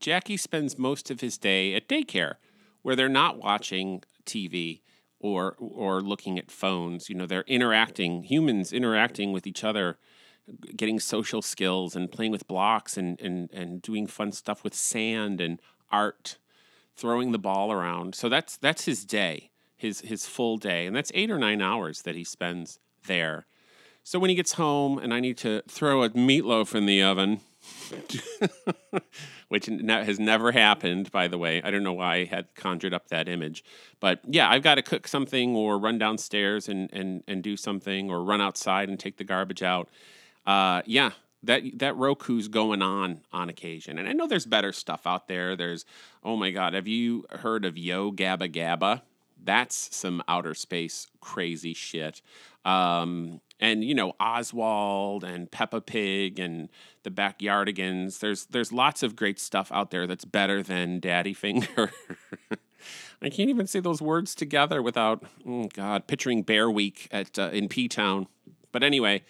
Jackie 0.00 0.38
spends 0.38 0.78
most 0.78 1.10
of 1.10 1.20
his 1.20 1.38
day 1.38 1.74
at 1.74 1.88
daycare 1.88 2.36
where 2.82 2.96
they're 2.96 3.08
not 3.08 3.38
watching 3.38 4.02
TV 4.24 4.80
or 5.20 5.54
or 5.58 6.00
looking 6.00 6.38
at 6.38 6.50
phones. 6.50 7.08
You 7.08 7.14
know, 7.14 7.26
they're 7.26 7.44
interacting, 7.46 8.22
humans 8.22 8.72
interacting 8.72 9.32
with 9.32 9.46
each 9.46 9.62
other, 9.62 9.98
getting 10.76 10.98
social 10.98 11.42
skills 11.42 11.94
and 11.94 12.10
playing 12.10 12.32
with 12.32 12.48
blocks 12.48 12.96
and 12.96 13.20
and 13.20 13.50
and 13.52 13.82
doing 13.82 14.06
fun 14.06 14.32
stuff 14.32 14.64
with 14.64 14.74
sand 14.74 15.40
and 15.40 15.60
art, 15.92 16.38
throwing 16.96 17.32
the 17.32 17.38
ball 17.38 17.70
around. 17.70 18.14
So 18.14 18.28
that's 18.28 18.56
that's 18.56 18.86
his 18.86 19.04
day, 19.04 19.50
his 19.76 20.00
his 20.00 20.26
full 20.26 20.56
day, 20.56 20.86
and 20.86 20.96
that's 20.96 21.12
8 21.14 21.30
or 21.30 21.38
9 21.38 21.60
hours 21.60 22.02
that 22.02 22.14
he 22.14 22.24
spends 22.24 22.78
there. 23.06 23.46
So 24.02 24.18
when 24.18 24.30
he 24.30 24.36
gets 24.36 24.54
home 24.54 24.98
and 24.98 25.12
I 25.12 25.20
need 25.20 25.36
to 25.38 25.62
throw 25.68 26.02
a 26.02 26.08
meatloaf 26.10 26.74
in 26.74 26.86
the 26.86 27.02
oven, 27.02 27.40
which 29.48 29.66
has 29.66 30.18
never 30.18 30.52
happened, 30.52 31.10
by 31.10 31.28
the 31.28 31.38
way. 31.38 31.60
I 31.62 31.70
don't 31.70 31.82
know 31.82 31.92
why 31.92 32.14
I 32.14 32.24
had 32.24 32.54
conjured 32.54 32.94
up 32.94 33.08
that 33.08 33.28
image, 33.28 33.64
but 33.98 34.20
yeah, 34.26 34.48
I've 34.48 34.62
got 34.62 34.76
to 34.76 34.82
cook 34.82 35.08
something 35.08 35.54
or 35.54 35.78
run 35.78 35.98
downstairs 35.98 36.68
and 36.68 36.90
and 36.92 37.22
and 37.26 37.42
do 37.42 37.56
something 37.56 38.10
or 38.10 38.22
run 38.22 38.40
outside 38.40 38.88
and 38.88 38.98
take 38.98 39.16
the 39.16 39.24
garbage 39.24 39.62
out. 39.62 39.88
Uh, 40.46 40.82
yeah, 40.86 41.10
that 41.42 41.62
that 41.78 41.96
Roku's 41.96 42.48
going 42.48 42.82
on 42.82 43.20
on 43.32 43.48
occasion, 43.48 43.98
and 43.98 44.08
I 44.08 44.12
know 44.12 44.26
there's 44.26 44.46
better 44.46 44.72
stuff 44.72 45.06
out 45.06 45.28
there. 45.28 45.56
There's 45.56 45.84
oh 46.24 46.36
my 46.36 46.50
god, 46.50 46.74
have 46.74 46.88
you 46.88 47.26
heard 47.30 47.64
of 47.64 47.76
Yo 47.76 48.12
Gabba 48.12 48.50
Gabba? 48.50 49.02
That's 49.42 49.94
some 49.96 50.22
outer 50.28 50.54
space 50.54 51.06
crazy 51.20 51.72
shit. 51.72 52.20
Um, 52.64 53.40
and 53.60 53.84
you 53.84 53.94
know 53.94 54.14
Oswald 54.18 55.22
and 55.22 55.50
Peppa 55.50 55.80
Pig 55.80 56.40
and 56.40 56.68
the 57.02 57.10
Backyardigans. 57.10 58.18
There's 58.18 58.46
there's 58.46 58.72
lots 58.72 59.02
of 59.02 59.14
great 59.14 59.38
stuff 59.38 59.70
out 59.70 59.90
there 59.90 60.06
that's 60.06 60.24
better 60.24 60.62
than 60.62 60.98
Daddy 60.98 61.34
Finger. 61.34 61.92
I 63.22 63.28
can't 63.28 63.50
even 63.50 63.66
say 63.66 63.80
those 63.80 64.00
words 64.00 64.34
together 64.34 64.82
without 64.82 65.22
oh 65.46 65.68
God 65.72 66.06
picturing 66.06 66.42
Bear 66.42 66.70
Week 66.70 67.08
at 67.12 67.38
uh, 67.38 67.50
in 67.52 67.68
P 67.68 67.86
Town. 67.86 68.26
But 68.72 68.82
anyway, 68.82 69.22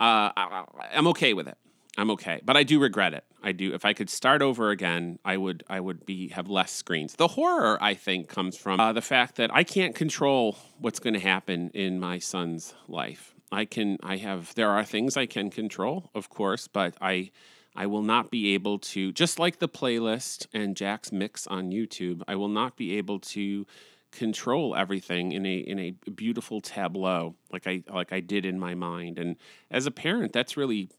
uh, 0.00 0.32
I, 0.36 0.64
I'm 0.92 1.06
okay 1.08 1.32
with 1.32 1.46
it. 1.46 1.56
I'm 1.98 2.10
okay, 2.12 2.40
but 2.44 2.56
I 2.56 2.62
do 2.62 2.80
regret 2.80 3.14
it. 3.14 3.24
I 3.42 3.52
do. 3.52 3.74
If 3.74 3.84
I 3.84 3.92
could 3.92 4.08
start 4.10 4.42
over 4.42 4.70
again, 4.70 5.18
I 5.24 5.36
would. 5.36 5.64
I 5.68 5.80
would 5.80 6.06
be 6.06 6.28
have 6.28 6.48
less 6.48 6.72
screens. 6.72 7.14
The 7.14 7.28
horror, 7.28 7.78
I 7.80 7.94
think, 7.94 8.28
comes 8.28 8.56
from 8.56 8.80
uh, 8.80 8.92
the 8.92 9.02
fact 9.02 9.36
that 9.36 9.54
I 9.54 9.64
can't 9.64 9.94
control 9.94 10.56
what's 10.78 10.98
going 10.98 11.14
to 11.14 11.20
happen 11.20 11.70
in 11.74 12.00
my 12.00 12.18
son's 12.18 12.74
life. 12.88 13.34
I 13.52 13.64
can 13.64 13.98
I 14.02 14.16
have 14.16 14.54
there 14.54 14.70
are 14.70 14.84
things 14.84 15.16
I 15.16 15.26
can 15.26 15.50
control, 15.50 16.10
of 16.14 16.28
course, 16.28 16.68
but 16.68 16.94
I 17.00 17.30
I 17.74 17.86
will 17.86 18.02
not 18.02 18.30
be 18.30 18.54
able 18.54 18.78
to 18.78 19.12
just 19.12 19.38
like 19.38 19.58
the 19.58 19.68
playlist 19.68 20.46
and 20.52 20.76
Jack's 20.76 21.12
mix 21.12 21.46
on 21.46 21.70
YouTube, 21.70 22.22
I 22.26 22.36
will 22.36 22.48
not 22.48 22.76
be 22.76 22.96
able 22.96 23.20
to 23.20 23.66
control 24.10 24.74
everything 24.74 25.32
in 25.32 25.46
a 25.46 25.58
in 25.58 25.78
a 25.78 25.90
beautiful 26.10 26.60
tableau 26.60 27.36
like 27.52 27.66
I 27.66 27.82
like 27.92 28.12
I 28.12 28.20
did 28.20 28.44
in 28.44 28.58
my 28.58 28.74
mind. 28.74 29.18
And 29.18 29.36
as 29.70 29.86
a 29.86 29.90
parent, 29.90 30.32
that's 30.32 30.56
really 30.56 30.90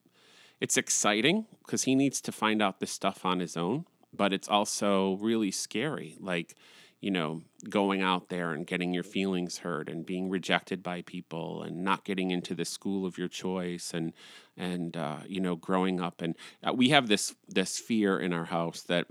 it's 0.59 0.77
exciting 0.77 1.45
because 1.65 1.83
he 1.83 1.95
needs 1.95 2.21
to 2.21 2.31
find 2.31 2.61
out 2.61 2.79
this 2.79 2.91
stuff 2.91 3.25
on 3.25 3.39
his 3.39 3.57
own, 3.57 3.85
but 4.13 4.31
it's 4.31 4.47
also 4.47 5.17
really 5.17 5.51
scary. 5.51 6.15
Like 6.19 6.55
you 7.01 7.11
know, 7.11 7.41
going 7.69 8.01
out 8.01 8.29
there 8.29 8.51
and 8.51 8.65
getting 8.65 8.93
your 8.93 9.03
feelings 9.03 9.59
hurt 9.59 9.89
and 9.89 10.05
being 10.05 10.29
rejected 10.29 10.83
by 10.83 11.01
people 11.01 11.63
and 11.63 11.83
not 11.83 12.05
getting 12.05 12.31
into 12.31 12.53
the 12.55 12.65
school 12.65 13.05
of 13.05 13.17
your 13.17 13.27
choice 13.27 13.93
and 13.93 14.13
and 14.55 14.95
uh, 14.95 15.17
you 15.27 15.41
know 15.41 15.55
growing 15.55 15.99
up. 15.99 16.21
And 16.21 16.35
uh, 16.63 16.73
we 16.73 16.89
have 16.89 17.07
this 17.07 17.35
this 17.49 17.79
fear 17.79 18.19
in 18.19 18.33
our 18.33 18.45
house 18.45 18.83
that 18.83 19.07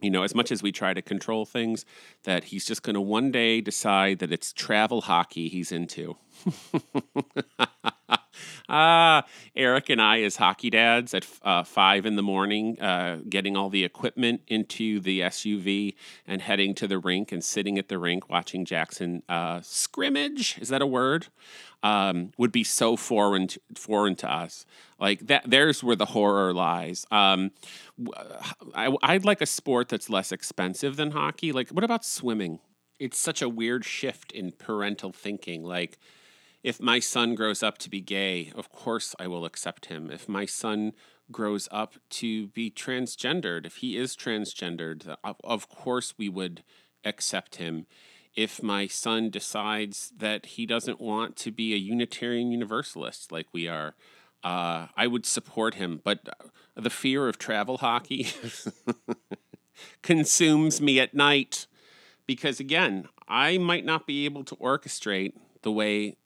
you 0.00 0.10
know 0.10 0.22
as 0.22 0.34
much 0.34 0.52
as 0.52 0.62
we 0.62 0.72
try 0.72 0.94
to 0.94 1.02
control 1.02 1.44
things 1.44 1.84
that 2.24 2.44
he's 2.44 2.64
just 2.64 2.82
going 2.82 2.94
to 2.94 3.00
one 3.00 3.30
day 3.30 3.60
decide 3.60 4.18
that 4.20 4.32
it's 4.32 4.52
travel 4.52 5.02
hockey 5.02 5.48
he's 5.48 5.72
into 5.72 6.16
Ah, 8.68 9.24
Eric 9.54 9.90
and 9.90 10.00
I, 10.00 10.22
as 10.22 10.36
hockey 10.36 10.70
dads, 10.70 11.12
at 11.12 11.26
uh, 11.42 11.64
five 11.64 12.06
in 12.06 12.16
the 12.16 12.22
morning, 12.22 12.80
uh, 12.80 13.18
getting 13.28 13.58
all 13.58 13.68
the 13.68 13.84
equipment 13.84 14.40
into 14.48 15.00
the 15.00 15.20
SUV 15.20 15.94
and 16.26 16.40
heading 16.40 16.74
to 16.76 16.86
the 16.86 16.98
rink 16.98 17.30
and 17.30 17.44
sitting 17.44 17.78
at 17.78 17.88
the 17.88 17.98
rink 17.98 18.30
watching 18.30 18.64
Jackson 18.64 19.22
uh, 19.28 19.60
scrimmage. 19.62 20.56
Is 20.58 20.70
that 20.70 20.80
a 20.80 20.86
word? 20.86 21.26
Um, 21.82 22.32
would 22.38 22.52
be 22.52 22.64
so 22.64 22.96
foreign 22.96 23.48
to, 23.48 23.60
foreign 23.74 24.16
to 24.16 24.32
us. 24.32 24.64
Like 24.98 25.26
that, 25.26 25.42
there's 25.46 25.84
where 25.84 25.96
the 25.96 26.06
horror 26.06 26.54
lies. 26.54 27.04
Um, 27.10 27.50
I, 28.74 28.96
I'd 29.02 29.26
like 29.26 29.42
a 29.42 29.46
sport 29.46 29.90
that's 29.90 30.08
less 30.08 30.32
expensive 30.32 30.96
than 30.96 31.10
hockey. 31.10 31.52
Like, 31.52 31.68
what 31.68 31.84
about 31.84 32.02
swimming? 32.02 32.60
It's 32.98 33.18
such 33.18 33.42
a 33.42 33.48
weird 33.48 33.84
shift 33.84 34.32
in 34.32 34.52
parental 34.52 35.12
thinking. 35.12 35.62
Like, 35.62 35.98
if 36.64 36.80
my 36.80 36.98
son 36.98 37.34
grows 37.34 37.62
up 37.62 37.76
to 37.78 37.90
be 37.90 38.00
gay, 38.00 38.50
of 38.56 38.72
course 38.72 39.14
I 39.20 39.26
will 39.26 39.44
accept 39.44 39.86
him. 39.86 40.10
If 40.10 40.30
my 40.30 40.46
son 40.46 40.94
grows 41.30 41.68
up 41.70 41.96
to 42.08 42.46
be 42.48 42.70
transgendered, 42.70 43.66
if 43.66 43.76
he 43.76 43.98
is 43.98 44.16
transgendered, 44.16 45.14
of 45.22 45.68
course 45.68 46.14
we 46.16 46.30
would 46.30 46.64
accept 47.04 47.56
him. 47.56 47.86
If 48.34 48.62
my 48.62 48.86
son 48.86 49.28
decides 49.28 50.10
that 50.16 50.46
he 50.46 50.64
doesn't 50.64 51.02
want 51.02 51.36
to 51.36 51.52
be 51.52 51.74
a 51.74 51.76
Unitarian 51.76 52.50
Universalist 52.50 53.30
like 53.30 53.46
we 53.52 53.68
are, 53.68 53.94
uh, 54.42 54.86
I 54.96 55.06
would 55.06 55.26
support 55.26 55.74
him. 55.74 56.00
But 56.02 56.26
the 56.74 56.90
fear 56.90 57.28
of 57.28 57.38
travel 57.38 57.76
hockey 57.78 58.28
consumes 60.02 60.80
me 60.80 60.98
at 60.98 61.14
night 61.14 61.66
because, 62.26 62.58
again, 62.58 63.08
I 63.28 63.58
might 63.58 63.84
not 63.84 64.06
be 64.06 64.24
able 64.24 64.44
to 64.44 64.56
orchestrate 64.56 65.34
the 65.62 65.70
way 65.70 66.16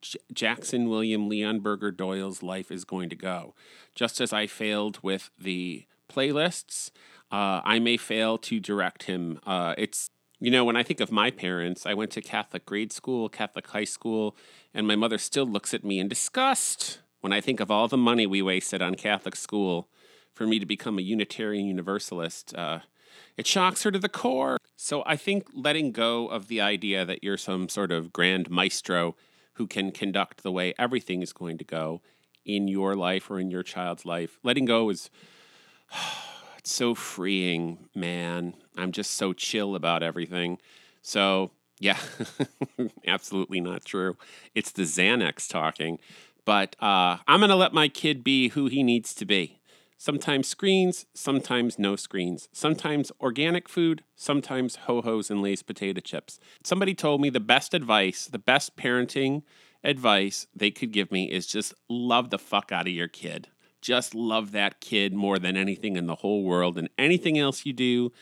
J- 0.00 0.18
Jackson 0.32 0.88
William 0.88 1.28
Leon 1.28 1.60
Burger 1.60 1.90
Doyle's 1.90 2.42
life 2.42 2.70
is 2.70 2.84
going 2.84 3.08
to 3.10 3.16
go. 3.16 3.54
Just 3.94 4.20
as 4.20 4.32
I 4.32 4.46
failed 4.46 4.98
with 5.02 5.30
the 5.38 5.86
playlists, 6.08 6.90
uh, 7.30 7.60
I 7.64 7.78
may 7.78 7.96
fail 7.96 8.38
to 8.38 8.60
direct 8.60 9.04
him. 9.04 9.40
Uh, 9.46 9.74
it's 9.76 10.10
you 10.40 10.52
know, 10.52 10.64
when 10.64 10.76
I 10.76 10.84
think 10.84 11.00
of 11.00 11.10
my 11.10 11.32
parents, 11.32 11.84
I 11.84 11.94
went 11.94 12.12
to 12.12 12.20
Catholic 12.20 12.64
grade 12.64 12.92
school, 12.92 13.28
Catholic 13.28 13.66
high 13.66 13.84
school, 13.84 14.36
and 14.72 14.86
my 14.86 14.94
mother 14.94 15.18
still 15.18 15.46
looks 15.46 15.74
at 15.74 15.84
me 15.84 15.98
in 15.98 16.06
disgust 16.08 17.00
when 17.20 17.32
I 17.32 17.40
think 17.40 17.58
of 17.58 17.70
all 17.70 17.88
the 17.88 17.96
money 17.96 18.26
we 18.26 18.40
wasted 18.40 18.80
on 18.80 18.94
Catholic 18.94 19.34
school 19.34 19.88
for 20.32 20.46
me 20.46 20.60
to 20.60 20.66
become 20.66 20.98
a 20.98 21.02
Unitarian 21.02 21.66
Universalist. 21.66 22.54
Uh, 22.54 22.80
it 23.36 23.46
shocks 23.46 23.82
her 23.82 23.90
to 23.90 23.98
the 23.98 24.08
core. 24.08 24.58
So 24.76 25.02
I 25.04 25.16
think 25.16 25.48
letting 25.52 25.90
go 25.90 26.28
of 26.28 26.46
the 26.46 26.60
idea 26.60 27.04
that 27.04 27.24
you're 27.24 27.36
some 27.36 27.68
sort 27.68 27.90
of 27.90 28.12
grand 28.12 28.48
maestro 28.48 29.16
who 29.58 29.66
can 29.66 29.90
conduct 29.90 30.42
the 30.42 30.52
way 30.52 30.72
everything 30.78 31.20
is 31.20 31.32
going 31.32 31.58
to 31.58 31.64
go 31.64 32.00
in 32.46 32.68
your 32.68 32.94
life 32.94 33.30
or 33.30 33.38
in 33.38 33.50
your 33.50 33.64
child's 33.64 34.06
life. 34.06 34.38
Letting 34.42 34.64
go 34.64 34.88
is 34.88 35.10
it's 36.58 36.72
so 36.72 36.94
freeing, 36.94 37.88
man. 37.94 38.54
I'm 38.76 38.92
just 38.92 39.12
so 39.12 39.32
chill 39.32 39.74
about 39.74 40.02
everything. 40.02 40.58
So, 41.02 41.50
yeah, 41.80 41.98
absolutely 43.06 43.60
not 43.60 43.84
true. 43.84 44.16
It's 44.54 44.70
the 44.70 44.82
Xanax 44.82 45.48
talking. 45.48 45.98
But 46.44 46.76
uh, 46.80 47.18
I'm 47.26 47.40
going 47.40 47.50
to 47.50 47.56
let 47.56 47.74
my 47.74 47.88
kid 47.88 48.24
be 48.24 48.48
who 48.48 48.66
he 48.66 48.82
needs 48.82 49.12
to 49.14 49.26
be. 49.26 49.57
Sometimes 50.00 50.46
screens, 50.46 51.06
sometimes 51.12 51.76
no 51.78 51.96
screens. 51.96 52.48
Sometimes 52.52 53.10
organic 53.20 53.68
food, 53.68 54.04
sometimes 54.14 54.76
ho 54.86 55.02
hos 55.02 55.28
and 55.28 55.42
Lay's 55.42 55.64
potato 55.64 56.00
chips. 56.00 56.38
Somebody 56.62 56.94
told 56.94 57.20
me 57.20 57.30
the 57.30 57.40
best 57.40 57.74
advice, 57.74 58.26
the 58.26 58.38
best 58.38 58.76
parenting 58.76 59.42
advice 59.82 60.46
they 60.54 60.70
could 60.70 60.92
give 60.92 61.10
me 61.10 61.24
is 61.30 61.46
just 61.48 61.74
love 61.88 62.30
the 62.30 62.38
fuck 62.38 62.70
out 62.70 62.86
of 62.86 62.92
your 62.92 63.08
kid. 63.08 63.48
just 63.80 64.14
love 64.14 64.52
that 64.52 64.80
kid 64.80 65.14
more 65.14 65.38
than 65.38 65.56
anything 65.56 65.96
in 65.96 66.06
the 66.06 66.16
whole 66.16 66.42
world, 66.42 66.76
and 66.78 66.88
anything 66.98 67.38
else 67.38 67.64
you 67.66 67.72
do 67.72 68.12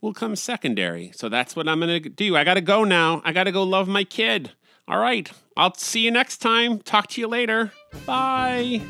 will 0.00 0.14
come 0.14 0.36
secondary. 0.36 1.10
So 1.14 1.28
that's 1.28 1.56
what 1.56 1.68
I'm 1.68 1.80
going 1.80 2.02
to 2.02 2.08
do. 2.08 2.36
I 2.36 2.44
got 2.44 2.54
to 2.54 2.60
go 2.60 2.84
now. 2.84 3.20
I 3.24 3.32
got 3.32 3.44
to 3.44 3.52
go 3.52 3.62
love 3.64 3.88
my 3.88 4.04
kid. 4.04 4.52
All 4.86 4.98
right. 4.98 5.30
I'll 5.56 5.74
see 5.74 6.00
you 6.00 6.10
next 6.10 6.38
time. 6.38 6.78
Talk 6.80 7.08
to 7.08 7.20
you 7.20 7.28
later. 7.28 7.72
Bye. 8.06 8.80